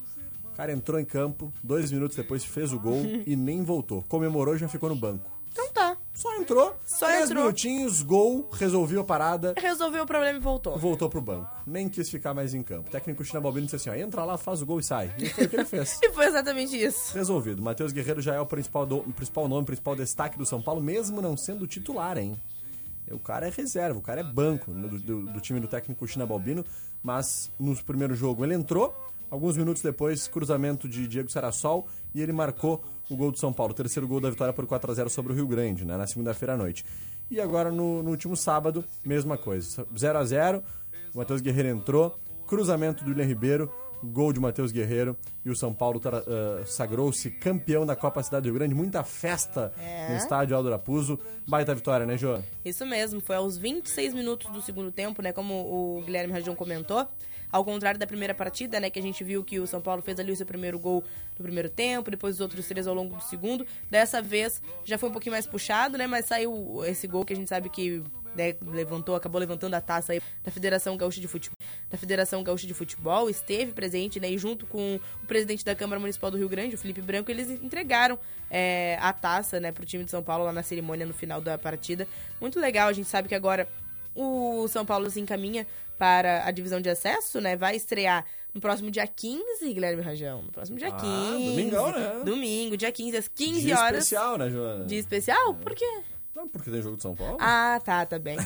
O 0.53 0.55
cara 0.57 0.73
entrou 0.73 1.01
em 1.01 1.05
campo, 1.05 1.53
dois 1.62 1.91
minutos 1.91 2.17
depois 2.17 2.45
fez 2.45 2.73
o 2.73 2.79
gol 2.79 3.01
e 3.27 3.35
nem 3.35 3.62
voltou. 3.62 4.03
Comemorou 4.03 4.55
e 4.55 4.59
já 4.59 4.69
ficou 4.69 4.88
no 4.88 4.97
banco. 4.97 5.31
Então 5.51 5.71
tá. 5.73 5.97
Só 6.15 6.35
entrou, 6.37 6.75
Só 6.85 7.07
três 7.07 7.25
entrou. 7.31 7.45
minutinhos, 7.45 8.03
gol, 8.03 8.49
resolveu 8.53 9.01
a 9.01 9.05
parada, 9.05 9.55
Resolveu 9.57 10.03
o 10.03 10.07
problema 10.07 10.38
e 10.38 10.41
voltou. 10.41 10.79
voltou 10.79 11.09
pro 11.09 11.21
banco. 11.23 11.49
Nem 11.67 11.88
quis 11.88 12.09
ficar 12.11 12.33
mais 12.35 12.53
em 12.53 12.62
campo. 12.62 12.88
O 12.88 12.93
técnico 12.93 13.25
China 13.25 13.41
Balbino 13.41 13.65
disse 13.67 13.77
assim, 13.77 13.88
ó, 13.91 13.95
entra 13.95 14.23
lá, 14.25 14.37
faz 14.37 14.61
o 14.61 14.67
gol 14.67 14.79
e 14.79 14.83
sai. 14.83 15.11
E 15.19 15.29
foi 15.31 15.45
o 15.45 15.49
que 15.49 15.57
ele 15.57 15.65
fez. 15.65 15.99
E 16.05 16.11
foi 16.12 16.27
exatamente 16.27 16.77
isso. 16.77 17.15
Resolvido. 17.15 17.62
Matheus 17.62 17.93
Guerreiro 17.93 18.21
já 18.21 18.35
é 18.35 18.41
o 18.41 18.47
principal, 18.47 18.85
do- 18.85 18.99
o 18.99 19.12
principal 19.12 19.49
nome, 19.49 19.62
o 19.62 19.67
principal 19.67 19.97
destaque 19.97 20.37
do 20.38 20.45
São 20.45 20.61
Paulo, 20.61 20.83
mesmo 20.83 21.23
não 21.23 21.35
sendo 21.37 21.67
titular, 21.67 22.19
hein? 22.19 22.38
O 23.11 23.19
cara 23.19 23.47
é 23.47 23.51
reserva, 23.51 23.99
o 23.99 24.03
cara 24.03 24.21
é 24.21 24.25
banco 24.25 24.71
né, 24.73 24.88
do, 24.88 24.99
do- 24.99 25.33
do 25.33 25.41
time 25.41 25.61
do 25.61 25.69
técnico 25.69 26.07
China 26.07 26.25
Balbino, 26.25 26.65
mas 27.03 27.51
no 27.59 27.75
primeiro 27.85 28.15
jogo 28.15 28.45
ele 28.45 28.55
entrou, 28.55 28.95
alguns 29.31 29.57
minutos 29.57 29.83
depois, 29.83 30.29
cruzamento 30.29 30.88
de 30.88 31.07
Diego 31.07 31.31
Sarassol, 31.31 31.87
e 32.15 32.21
ele 32.23 32.33
marcou 32.33 32.83
o 33.11 33.17
gol 33.17 33.31
do 33.33 33.38
São 33.38 33.53
Paulo, 33.53 33.73
o 33.73 33.75
terceiro 33.77 34.07
gol 34.09 34.21
da 34.21 34.31
vitória 34.31 34.53
por 34.55 34.67
4 34.67 34.91
a 34.91 34.95
0 34.95 35.11
sobre 35.11 35.33
o 35.33 35.35
Rio 35.37 35.47
Grande, 35.47 35.85
né, 35.85 35.97
na 35.97 36.07
segunda-feira 36.07 36.55
à 36.55 36.57
noite. 36.57 36.85
E 37.31 37.41
agora 37.41 37.71
no, 37.71 38.03
no 38.03 38.11
último 38.11 38.37
sábado, 38.37 38.85
mesma 39.05 39.37
coisa, 39.37 39.87
0 39.99 40.19
a 40.19 40.25
0 40.25 40.62
o 41.15 41.19
Matheus 41.19 41.41
Guerreiro 41.43 41.69
entrou, 41.69 42.17
cruzamento 42.47 43.05
do 43.05 43.11
William 43.11 43.27
Ribeiro, 43.27 43.71
gol 44.03 44.33
de 44.33 44.41
Matheus 44.41 44.73
Guerreiro 44.73 45.17
e 45.45 45.51
o 45.51 45.57
São 45.57 45.73
Paulo 45.73 46.01
ah, 46.05 46.62
sagrou-se 46.67 47.31
campeão 47.31 47.85
da 47.87 47.95
Copa 47.97 48.23
Cidade 48.23 48.43
do 48.43 48.47
Rio 48.47 48.55
Grande. 48.55 48.75
Muita 48.75 49.03
festa 49.05 49.73
É. 49.79 50.11
no 50.11 50.17
estádio 50.17 50.57
Aldo 50.57 50.71
Raposo. 50.71 51.19
Baita 51.47 51.75
vitória, 51.75 52.07
né, 52.07 52.17
Jô? 52.17 52.38
Isso 52.65 52.85
mesmo, 52.87 53.21
foi 53.21 53.37
aos 53.37 53.57
26 53.59 54.15
minutos 54.15 54.51
do 54.51 54.61
segundo 54.62 54.91
tempo, 54.93 55.23
né? 55.23 55.33
Como 55.33 55.55
o 55.55 56.03
Guilherme 56.03 56.33
Rajão 56.33 56.55
comentou. 56.55 57.07
Ao 57.51 57.62
contrário 57.62 58.01
da 58.01 58.07
primeira 58.07 58.33
partida, 58.35 58.81
né? 58.81 58.88
Que 58.88 58.99
a 58.99 59.03
gente 59.03 59.23
viu 59.23 59.45
que 59.45 59.61
o 59.61 59.67
São 59.67 59.81
Paulo 59.81 60.01
fez 60.01 60.19
ali 60.19 60.33
o 60.33 60.37
seu 60.37 60.47
primeiro 60.47 60.79
gol 60.79 61.05
no 61.38 61.43
primeiro 61.43 61.69
tempo, 61.69 62.11
depois 62.11 62.37
os 62.37 62.41
outros 62.41 62.67
três 62.67 62.87
ao 62.87 62.95
longo 62.95 63.15
do 63.17 63.23
segundo. 63.23 63.67
Dessa 63.91 64.23
vez 64.23 64.62
já 64.85 64.97
foi 64.97 65.11
um 65.11 65.12
pouquinho 65.12 65.35
mais 65.35 65.47
puxado, 65.47 65.99
né? 65.99 66.07
Mas 66.07 66.25
saiu 66.25 66.83
esse 66.87 67.07
gol 67.07 67.27
que 67.27 67.33
a 67.35 67.37
gente 67.37 67.49
sabe 67.51 67.69
que 67.69 68.03
né, 68.35 68.55
levantou, 68.66 69.14
acabou 69.14 69.38
levantando 69.40 69.75
a 69.75 69.81
taça 69.81 70.12
aí 70.12 70.23
da 70.42 70.51
Federação 70.51 70.97
Gaúcha 70.97 71.21
de 71.21 71.29
Futebol. 71.29 71.57
Da 71.90 71.99
Federação 71.99 72.42
Gaúcha 72.42 72.66
de 72.66 72.75
Futebol, 72.75 73.29
esteve 73.29 73.73
presente, 73.73 74.18
né? 74.21 74.31
E 74.31 74.38
junto 74.38 74.66
com 74.66 74.99
o 75.23 75.27
presidente 75.27 75.64
da 75.64 75.75
Câmara 75.75 76.01
Municipal 76.01 76.31
do 76.31 76.37
Rio 76.38 76.49
Grande, 76.49 76.75
o 76.75 76.79
Felipe 76.79 77.01
Branco, 77.03 77.31
eles 77.31 77.51
entregaram 77.51 78.18
é, 78.51 78.97
a 79.01 79.12
taça, 79.12 79.59
né, 79.61 79.73
pro 79.73 79.85
time 79.85 80.05
de 80.05 80.11
São 80.11 80.23
Paulo 80.23 80.45
lá 80.45 80.53
na 80.53 80.62
cerimônia 80.62 81.07
no 81.07 81.14
final 81.14 81.40
da 81.40 81.57
partida. 81.59 82.07
Muito 82.40 82.59
legal, 82.61 82.88
a 82.88 82.92
gente 82.92 83.09
sabe 83.09 83.29
que 83.29 83.35
agora 83.35 83.68
o 84.14 84.66
São 84.68 84.85
Paulo 84.85 85.11
se 85.11 85.21
encaminha 85.21 85.66
para 85.99 86.45
a 86.47 86.51
divisão 86.51 86.81
de 86.81 86.88
acesso, 86.90 87.40
né? 87.40 87.57
Vai 87.57 87.77
estrear 87.77 88.25
no 88.53 88.61
próximo 88.61 88.90
dia 88.90 89.07
15, 89.07 89.73
Guilherme 89.73 90.03
Rajão. 90.03 90.42
No 90.42 90.53
próximo 90.53 90.77
dia 90.77 90.88
Ah, 90.88 91.01
15. 91.01 91.51
domingão, 91.51 91.90
né? 91.92 92.23
Domingo, 92.25 92.77
dia 92.77 92.90
15, 92.92 93.16
às 93.16 93.29
15 93.29 93.61
Dia 93.62 93.79
horas. 93.79 94.05
especial, 94.05 94.37
né, 94.37 94.51
Joana? 94.51 94.85
Dia 94.85 94.99
especial? 94.99 95.55
Por 95.55 95.75
quê? 95.75 96.03
Não, 96.35 96.49
porque 96.49 96.71
tem 96.71 96.81
jogo 96.81 96.97
de 96.97 97.03
São 97.03 97.14
Paulo. 97.14 97.37
Ah, 97.38 97.79
tá, 97.85 98.07
tá 98.07 98.18
bem. 98.18 98.38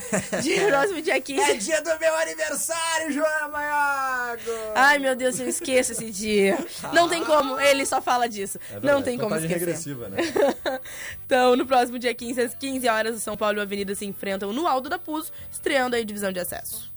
Dia, 0.42 0.66
próximo 0.68 1.00
dia 1.00 1.20
15. 1.20 1.40
É 1.40 1.54
dia 1.54 1.80
do 1.82 1.98
meu 2.00 2.16
aniversário, 2.16 3.12
Joana 3.12 3.48
Maiago! 3.48 4.50
Ai, 4.74 4.98
meu 4.98 5.14
Deus, 5.14 5.38
eu 5.38 5.48
esqueço 5.48 5.92
esse 5.92 6.10
dia. 6.10 6.58
Não 6.92 7.08
tem 7.08 7.24
como, 7.24 7.60
ele 7.60 7.86
só 7.86 8.02
fala 8.02 8.28
disso. 8.28 8.58
É 8.70 8.72
verdade, 8.72 8.94
não 8.94 9.02
tem 9.02 9.16
como 9.16 9.34
esquecer. 9.36 9.54
regressiva, 9.58 10.08
né? 10.08 10.18
Então, 11.24 11.56
no 11.56 11.66
próximo 11.66 11.98
dia 11.98 12.14
15, 12.14 12.40
às 12.40 12.54
15 12.54 12.88
horas, 12.88 13.16
o 13.16 13.20
São 13.20 13.36
Paulo 13.36 13.58
e 13.58 13.60
o 13.60 13.62
Avenida 13.62 13.94
se 13.94 14.04
enfrentam 14.04 14.52
no 14.52 14.66
Aldo 14.66 14.88
da 14.88 14.98
Puso, 14.98 15.32
estreando 15.50 15.96
aí 15.96 16.02
a 16.02 16.04
divisão 16.04 16.32
de 16.32 16.40
acesso. 16.40 16.92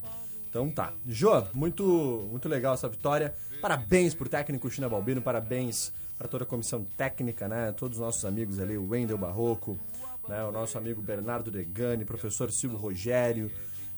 Então 0.50 0.70
tá. 0.70 0.94
Jô, 1.08 1.44
muito, 1.54 2.28
muito 2.32 2.50
legal 2.50 2.74
essa 2.74 2.90
vitória. 2.90 3.34
Parabéns 3.62 4.16
pro 4.16 4.28
técnico 4.28 4.70
China 4.70 4.90
Balbino, 4.90 5.22
parabéns 5.22 5.92
para 6.18 6.28
toda 6.28 6.44
a 6.44 6.48
comissão 6.48 6.84
técnica, 6.98 7.48
né? 7.48 7.72
Todos 7.72 7.98
os 7.98 8.04
nossos 8.04 8.26
amigos 8.26 8.60
ali, 8.60 8.78
o 8.78 8.90
Wendel 8.90 9.18
Barroco, 9.18 9.80
né? 10.30 10.44
o 10.44 10.52
nosso 10.52 10.78
amigo 10.78 11.02
Bernardo 11.02 11.50
Degani, 11.50 12.06
professor 12.06 12.52
Silvio 12.52 12.78
Rogério, 12.78 13.52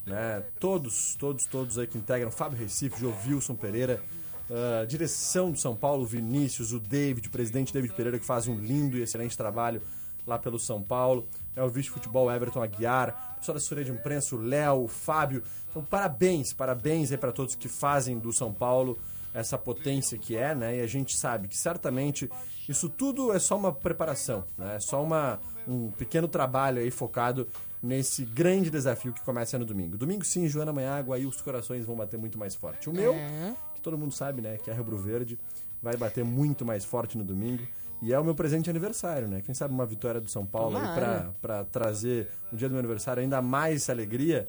né? 0.06 0.44
Todos, 0.60 1.16
todos, 1.16 1.46
todos 1.46 1.78
aí 1.78 1.86
que 1.86 1.98
integram, 1.98 2.32
Fábio 2.32 2.58
Recife, 2.58 3.00
Jovilson 3.00 3.54
Pereira, 3.54 4.02
ah, 4.50 4.86
direção 4.86 5.52
do 5.52 5.60
São 5.60 5.76
Paulo, 5.76 6.06
Vinícius, 6.06 6.72
o 6.72 6.80
David, 6.80 7.28
o 7.28 7.32
presidente 7.32 7.74
David 7.74 7.94
Pereira, 7.94 8.18
que 8.18 8.26
faz 8.26 8.48
um 8.48 8.56
lindo 8.56 8.98
e 8.98 9.02
excelente 9.02 9.36
trabalho 9.38 9.82
lá 10.26 10.40
pelo 10.40 10.58
São 10.58 10.82
Paulo. 10.82 11.28
É 11.56 11.62
o 11.62 11.70
vice-futebol 11.70 12.32
Everton 12.32 12.64
Aguiar, 12.64 13.36
pessoal 13.38 13.56
da 13.56 13.58
assessoria 13.58 13.84
de 13.84 13.92
imprensa, 13.92 14.34
o 14.34 14.40
Léo, 14.40 14.84
o 14.84 14.88
Fábio. 14.88 15.44
Então, 15.70 15.84
parabéns, 15.84 16.54
parabéns 16.54 17.12
aí 17.12 17.18
para 17.18 17.34
todos 17.34 17.56
que 17.56 17.68
fazem 17.68 18.18
do 18.18 18.32
São 18.32 18.54
Paulo 18.54 18.98
essa 19.34 19.58
potência 19.58 20.18
que 20.18 20.36
é, 20.36 20.54
né? 20.54 20.78
E 20.78 20.82
a 20.82 20.88
gente 20.88 21.16
sabe 21.16 21.48
que 21.48 21.58
certamente 21.58 22.30
isso 22.68 22.90
tudo 22.90 23.34
é 23.34 23.40
só 23.40 23.58
uma 23.58 23.72
preparação, 23.72 24.44
né? 24.58 24.76
É 24.76 24.80
só 24.80 25.02
uma, 25.04 25.40
um 25.68 25.90
pequeno 25.92 26.28
trabalho 26.28 26.80
aí 26.82 26.92
focado 26.92 27.48
nesse 27.82 28.24
grande 28.26 28.70
desafio 28.70 29.12
que 29.14 29.22
começa 29.22 29.58
no 29.58 29.66
domingo. 29.66 29.98
Domingo 29.98 30.24
sim, 30.24 30.48
Joana 30.48 30.72
Manhágua, 30.72 31.16
aí 31.16 31.26
os 31.26 31.42
corações 31.42 31.86
vão 31.86 31.96
bater 31.96 32.18
muito 32.20 32.38
mais 32.38 32.54
forte. 32.56 32.90
O 32.90 32.94
meu, 32.94 33.14
É. 33.14 33.56
que 33.74 33.82
todo 33.82 33.98
mundo 33.98 34.14
sabe, 34.14 34.42
né, 34.42 34.58
que 34.64 34.70
é 34.70 34.74
Rebro 34.74 34.98
Verde, 34.98 35.40
vai 35.82 35.98
bater 35.98 36.24
muito 36.24 36.64
mais 36.64 36.86
forte 36.86 37.18
no 37.18 37.24
domingo. 37.24 37.64
E 38.04 38.12
é 38.14 38.20
o 38.20 38.24
meu 38.24 38.34
presente 38.34 38.64
de 38.66 38.70
aniversário, 38.72 39.28
né? 39.28 39.42
Quem 39.44 39.54
sabe 39.54 39.74
uma 39.74 39.86
vitória 39.86 40.20
do 40.20 40.28
São 40.28 40.44
Paulo 40.46 40.76
aí 40.78 40.94
pra, 40.96 41.32
pra 41.40 41.64
trazer 41.66 42.28
o 42.52 42.56
dia 42.56 42.68
do 42.68 42.72
meu 42.72 42.80
aniversário 42.80 43.22
ainda 43.22 43.42
mais 43.44 43.90
alegria. 43.92 44.48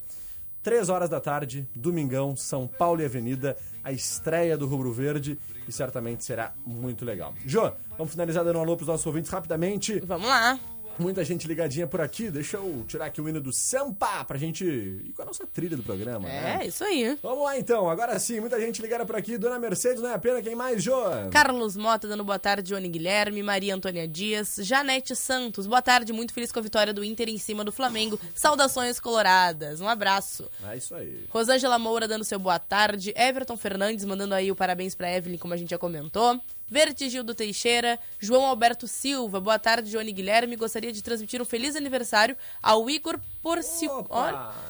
Três 0.63 0.89
horas 0.89 1.09
da 1.09 1.21
tarde, 1.21 1.69
domingão, 1.75 2.37
São 2.37 2.69
Paulo 2.69 3.03
e 3.03 3.05
Avenida, 3.05 3.57
a 3.83 3.91
estreia 3.91 4.57
do 4.57 4.67
Rubro 4.67 4.93
Verde 4.93 5.39
e 5.67 5.73
certamente 5.73 6.25
será 6.25 6.53
muito 6.65 7.05
legal. 7.05 7.35
Jô, 7.45 7.73
vamos 7.99 8.13
finalizar 8.13 8.45
dando 8.45 8.59
um 8.59 8.63
alô 8.63 8.77
pros 8.77 8.89
nossos 8.89 9.05
ouvintes 9.07 9.31
rapidamente. 9.31 9.99
Vamos 10.01 10.29
lá. 10.29 10.59
Muita 10.99 11.25
gente 11.25 11.49
ligadinha 11.49 11.87
por 11.87 12.01
aqui. 12.01 12.31
Deixa 12.31 12.57
eu 12.57 12.85
tirar 12.87 13.07
aqui 13.07 13.21
o 13.21 13.29
hino 13.29 13.41
do 13.41 13.53
Sampa 13.53 14.25
pra 14.25 14.39
gente 14.39 14.65
ir 14.65 15.13
com 15.15 15.23
a 15.23 15.25
nossa 15.25 15.47
trilha 15.47 15.77
do 15.77 15.83
programa, 15.83 16.29
né? 16.29 16.61
É, 16.61 16.67
isso 16.67 16.85
aí. 16.85 17.19
Vamos 17.23 17.45
lá 17.45 17.59
então, 17.59 17.89
agora 17.89 18.19
sim, 18.19 18.41
muita 18.41 18.61
gente 18.61 18.81
ligada 18.81 19.05
por 19.05 19.17
aqui. 19.17 19.39
Dona 19.39 19.59
Mercedes, 19.59 20.03
não 20.03 20.11
é 20.11 20.15
a 20.15 20.19
pena 20.19 20.43
quem 20.43 20.55
mais, 20.55 20.83
Jô? 20.83 20.95
Carlos 21.31 21.77
Mota 21.77 22.07
dando 22.07 22.25
boa 22.25 22.39
tarde, 22.39 22.69
Johnny 22.69 22.89
Guilherme, 22.89 23.43
Maria 23.43 23.75
Antônia 23.75 24.07
Dias, 24.07 24.57
Janete 24.61 25.17
Santos, 25.17 25.67
boa 25.67 25.83
tarde, 25.83 26.13
muito 26.13 26.33
feliz 26.33 26.53
com 26.53 26.59
a 26.59 26.63
vitória 26.63 26.93
do 26.93 27.03
Inter 27.05 27.29
em 27.29 27.39
cima 27.39 27.65
do 27.65 27.73
Flamengo. 27.73 28.19
Saudações 28.35 29.01
coloradas, 29.01 29.81
um 29.81 29.89
abraço. 29.89 30.51
É 30.69 30.77
isso 30.77 30.95
aí. 30.95 31.25
Rosângela 31.31 31.79
Moura 31.79 32.07
dando 32.07 32.25
seu 32.25 32.39
boa 32.39 32.59
tarde, 32.59 33.13
Everton 33.17 33.57
Fernandes 33.57 34.05
mandando 34.05 34.35
aí 34.35 34.51
o 34.51 34.57
parabéns 34.57 34.95
pra 34.95 35.13
Evelyn, 35.13 35.39
como 35.39 35.55
a 35.55 35.57
gente 35.57 35.71
já 35.71 35.79
comentou. 35.79 36.41
Vertigildo 36.73 37.35
Teixeira, 37.35 37.99
João 38.19 38.47
Alberto 38.47 38.89
Silva, 38.89 39.39
boa 39.39 39.59
tarde, 39.59 39.91
Johnny 39.91 40.11
Guilherme. 40.11 40.57
Gostaria 40.57 40.91
de 40.91 41.03
transmitir 41.03 41.43
um 41.43 41.45
feliz 41.45 41.77
aniversário 41.77 42.35
ao 42.63 42.89
Igor 42.89 43.21
Porciol 43.43 44.09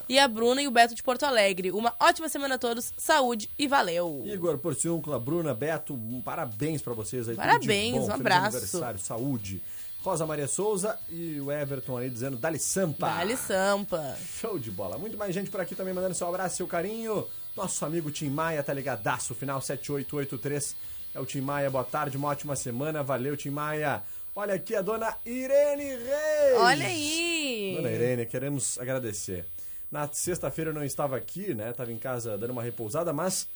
e 0.08 0.18
a 0.18 0.26
Bruna 0.26 0.60
e 0.60 0.66
o 0.66 0.70
Beto 0.72 0.96
de 0.96 1.02
Porto 1.02 1.22
Alegre. 1.22 1.70
Uma 1.70 1.94
ótima 2.00 2.28
semana 2.28 2.56
a 2.56 2.58
todos, 2.58 2.92
saúde 2.98 3.48
e 3.56 3.68
valeu! 3.68 4.24
Igor 4.26 4.58
Porciúncula, 4.58 5.16
Bruna, 5.20 5.54
Beto, 5.54 5.94
um 5.94 6.20
parabéns 6.20 6.82
pra 6.82 6.92
vocês 6.92 7.28
aí. 7.28 7.36
Parabéns, 7.36 7.94
um 7.94 7.98
feliz 7.98 8.10
abraço. 8.10 8.56
aniversário, 8.56 8.98
saúde. 8.98 9.62
Rosa 10.02 10.26
Maria 10.26 10.48
Souza 10.48 10.98
e 11.08 11.40
o 11.40 11.52
Everton 11.52 11.98
aí 11.98 12.10
dizendo 12.10 12.36
Dali 12.36 12.58
Sampa. 12.58 13.10
Dali 13.10 13.36
Sampa. 13.36 14.16
Show 14.40 14.58
de 14.58 14.72
bola. 14.72 14.98
Muito 14.98 15.16
mais 15.16 15.32
gente 15.32 15.52
por 15.52 15.60
aqui 15.60 15.76
também 15.76 15.94
mandando 15.94 16.16
seu 16.16 16.26
abraço, 16.26 16.56
seu 16.56 16.66
carinho. 16.66 17.24
Nosso 17.56 17.84
amigo 17.84 18.10
Tim 18.10 18.28
Maia 18.28 18.60
tá 18.60 18.74
ligadaço, 18.74 19.36
final 19.36 19.60
7883. 19.60 20.74
É 21.14 21.20
o 21.20 21.27
Tim 21.27 21.42
Maia, 21.42 21.68
boa 21.70 21.85
tarde, 21.85 22.16
uma 22.16 22.29
ótima 22.29 22.57
semana. 22.57 23.03
Valeu, 23.03 23.37
Tim 23.37 23.51
Maia. 23.51 24.03
Olha 24.35 24.55
aqui 24.55 24.75
a 24.75 24.81
dona 24.81 25.14
Irene 25.27 25.85
Reis. 25.85 26.59
Olha 26.59 26.87
aí! 26.87 27.75
Dona 27.77 27.90
Irene, 27.90 28.25
queremos 28.25 28.79
agradecer. 28.79 29.44
Na 29.90 30.09
sexta-feira 30.11 30.70
eu 30.70 30.75
não 30.75 30.83
estava 30.83 31.14
aqui, 31.14 31.53
né? 31.53 31.70
Tava 31.75 31.92
em 31.92 31.98
casa 31.98 32.38
dando 32.38 32.53
uma 32.53 32.62
repousada, 32.62 33.12
mas 33.12 33.46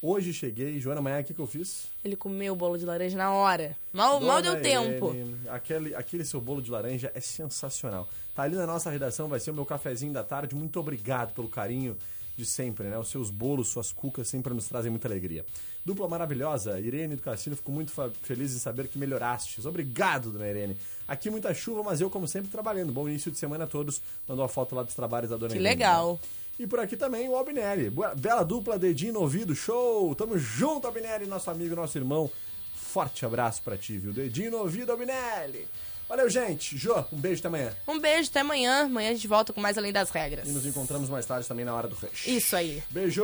hoje 0.00 0.32
cheguei. 0.32 0.80
Joana, 0.80 1.00
amanhã 1.00 1.20
o 1.20 1.24
que, 1.24 1.34
que 1.34 1.40
eu 1.40 1.46
fiz? 1.46 1.86
Ele 2.02 2.16
comeu 2.16 2.54
o 2.54 2.56
bolo 2.56 2.78
de 2.78 2.86
laranja 2.86 3.18
na 3.18 3.30
hora. 3.30 3.76
Mal, 3.92 4.18
mal 4.18 4.40
Dona 4.40 4.54
deu 4.54 4.62
tempo. 4.62 5.10
Irene, 5.12 5.36
Aquele, 5.50 5.94
aquele 5.94 6.24
seu 6.24 6.40
bolo 6.40 6.62
de 6.62 6.70
laranja 6.70 7.12
é 7.14 7.20
sensacional. 7.20 8.08
Tá 8.34 8.44
ali 8.44 8.56
na 8.56 8.66
nossa 8.66 8.88
redação, 8.88 9.28
vai 9.28 9.38
ser 9.38 9.50
o 9.50 9.54
meu 9.54 9.66
cafezinho 9.66 10.14
da 10.14 10.24
tarde. 10.24 10.54
Muito 10.54 10.80
obrigado 10.80 11.34
pelo 11.34 11.48
carinho 11.48 11.94
de 12.36 12.44
sempre, 12.44 12.88
né? 12.88 12.98
Os 12.98 13.08
seus 13.08 13.30
bolos, 13.30 13.68
suas 13.68 13.92
cucas 13.92 14.28
sempre 14.28 14.52
nos 14.52 14.68
trazem 14.68 14.90
muita 14.90 15.08
alegria. 15.08 15.44
Dupla 15.84 16.08
maravilhosa, 16.08 16.78
Irene 16.80 17.16
do 17.16 17.22
Cassino, 17.22 17.54
fico 17.56 17.70
muito 17.70 17.92
feliz 18.22 18.54
em 18.54 18.58
saber 18.58 18.88
que 18.88 18.98
melhorastes. 18.98 19.64
Obrigado, 19.66 20.30
dona 20.32 20.48
Irene. 20.48 20.76
Aqui 21.06 21.30
muita 21.30 21.54
chuva, 21.54 21.82
mas 21.82 22.00
eu, 22.00 22.10
como 22.10 22.26
sempre, 22.26 22.50
trabalhando. 22.50 22.92
Bom 22.92 23.08
início 23.08 23.30
de 23.30 23.38
semana 23.38 23.64
a 23.64 23.66
todos. 23.66 24.02
Mandou 24.28 24.44
a 24.44 24.48
foto 24.48 24.74
lá 24.74 24.82
dos 24.82 24.94
trabalhos 24.94 25.30
da 25.30 25.36
dona 25.36 25.50
Que 25.52 25.58
Irene. 25.58 25.68
legal. 25.68 26.14
né? 26.14 26.28
E 26.58 26.66
por 26.66 26.80
aqui 26.80 26.96
também 26.96 27.28
o 27.28 27.36
Albinelli. 27.36 27.92
Bela 28.16 28.42
dupla, 28.42 28.78
dedinho 28.78 29.12
no 29.14 29.20
ouvido, 29.20 29.54
show! 29.54 30.14
Tamo 30.14 30.38
junto, 30.38 30.86
Albinelli, 30.86 31.26
nosso 31.26 31.50
amigo, 31.50 31.76
nosso 31.76 31.96
irmão. 31.98 32.30
Forte 32.74 33.24
abraço 33.26 33.62
pra 33.62 33.76
ti, 33.76 33.98
viu? 33.98 34.12
Dedinho 34.12 34.50
no 34.50 34.58
ouvido, 34.58 34.90
Albinelli. 34.90 35.68
Valeu, 36.08 36.30
gente. 36.30 36.76
Jô, 36.76 37.04
um 37.12 37.18
beijo 37.18 37.40
até 37.40 37.48
amanhã. 37.48 37.72
Um 37.86 37.98
beijo, 37.98 38.30
até 38.30 38.40
amanhã. 38.40 38.84
Amanhã 38.84 39.10
a 39.10 39.14
gente 39.14 39.26
volta 39.26 39.52
com 39.52 39.60
mais 39.60 39.76
Além 39.76 39.92
das 39.92 40.10
Regras. 40.10 40.48
E 40.48 40.52
nos 40.52 40.64
encontramos 40.64 41.08
mais 41.08 41.26
tarde 41.26 41.48
também 41.48 41.64
na 41.64 41.74
hora 41.74 41.88
do 41.88 41.96
rush. 41.96 42.26
Isso 42.26 42.54
aí. 42.54 42.82
Beijo! 42.90 43.22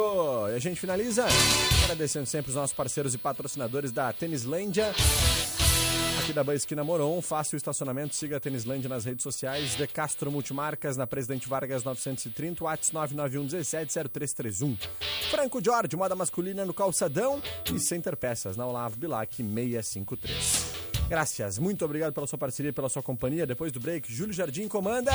E 0.51 0.55
a 0.55 0.59
gente 0.59 0.81
finaliza 0.81 1.27
agradecendo 1.85 2.27
sempre 2.27 2.51
os 2.51 2.57
nossos 2.57 2.75
parceiros 2.75 3.15
e 3.15 3.19
patrocinadores 3.19 3.93
da 3.93 4.13
Tênislândia. 4.13 4.93
Aqui 6.23 6.33
da 6.33 6.55
Esquina 6.55 6.85
Moron, 6.85 7.21
faça 7.21 7.55
o 7.55 7.57
estacionamento, 7.57 8.15
siga 8.15 8.37
a 8.37 8.41
Tênislândia 8.41 8.89
nas 8.89 9.05
redes 9.05 9.25
sociais, 9.25 9.77
De 9.77 9.87
Castro 9.89 10.31
Multimarcas, 10.31 10.97
na 10.97 11.05
Presidente 11.05 11.49
Vargas 11.49 11.83
930, 11.83 12.63
WhatsApp 12.63 12.95
991 12.95 13.47
17 13.47 13.93
0331. 13.93 14.77
Franco 15.31 15.61
Jorge, 15.65 15.97
moda 15.97 16.15
masculina 16.15 16.65
no 16.65 16.73
calçadão 16.73 17.43
e 17.73 17.79
Center 17.81 18.17
Peças, 18.17 18.57
na 18.57 18.65
Olavo 18.67 18.97
Bilac 18.97 19.35
653. 19.35 20.82
Graças, 21.13 21.59
muito 21.59 21.85
obrigado 21.85 22.15
pela 22.15 22.27
sua 22.27 22.39
parceria 22.39 22.73
pela 22.73 22.89
sua 22.89 23.03
companhia. 23.03 23.47
Depois 23.47 23.71
do 23.71 23.79
break, 23.79 24.11
Júlio 24.11 24.33
Jardim 24.33 24.67
comanda. 24.67 25.13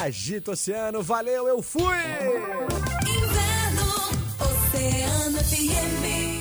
Agita 0.00 0.52
Oceano, 0.52 1.02
valeu, 1.02 1.48
eu 1.48 1.60
fui! 1.60 1.82
Inverno, 3.02 3.82
Oceano. 4.38 6.31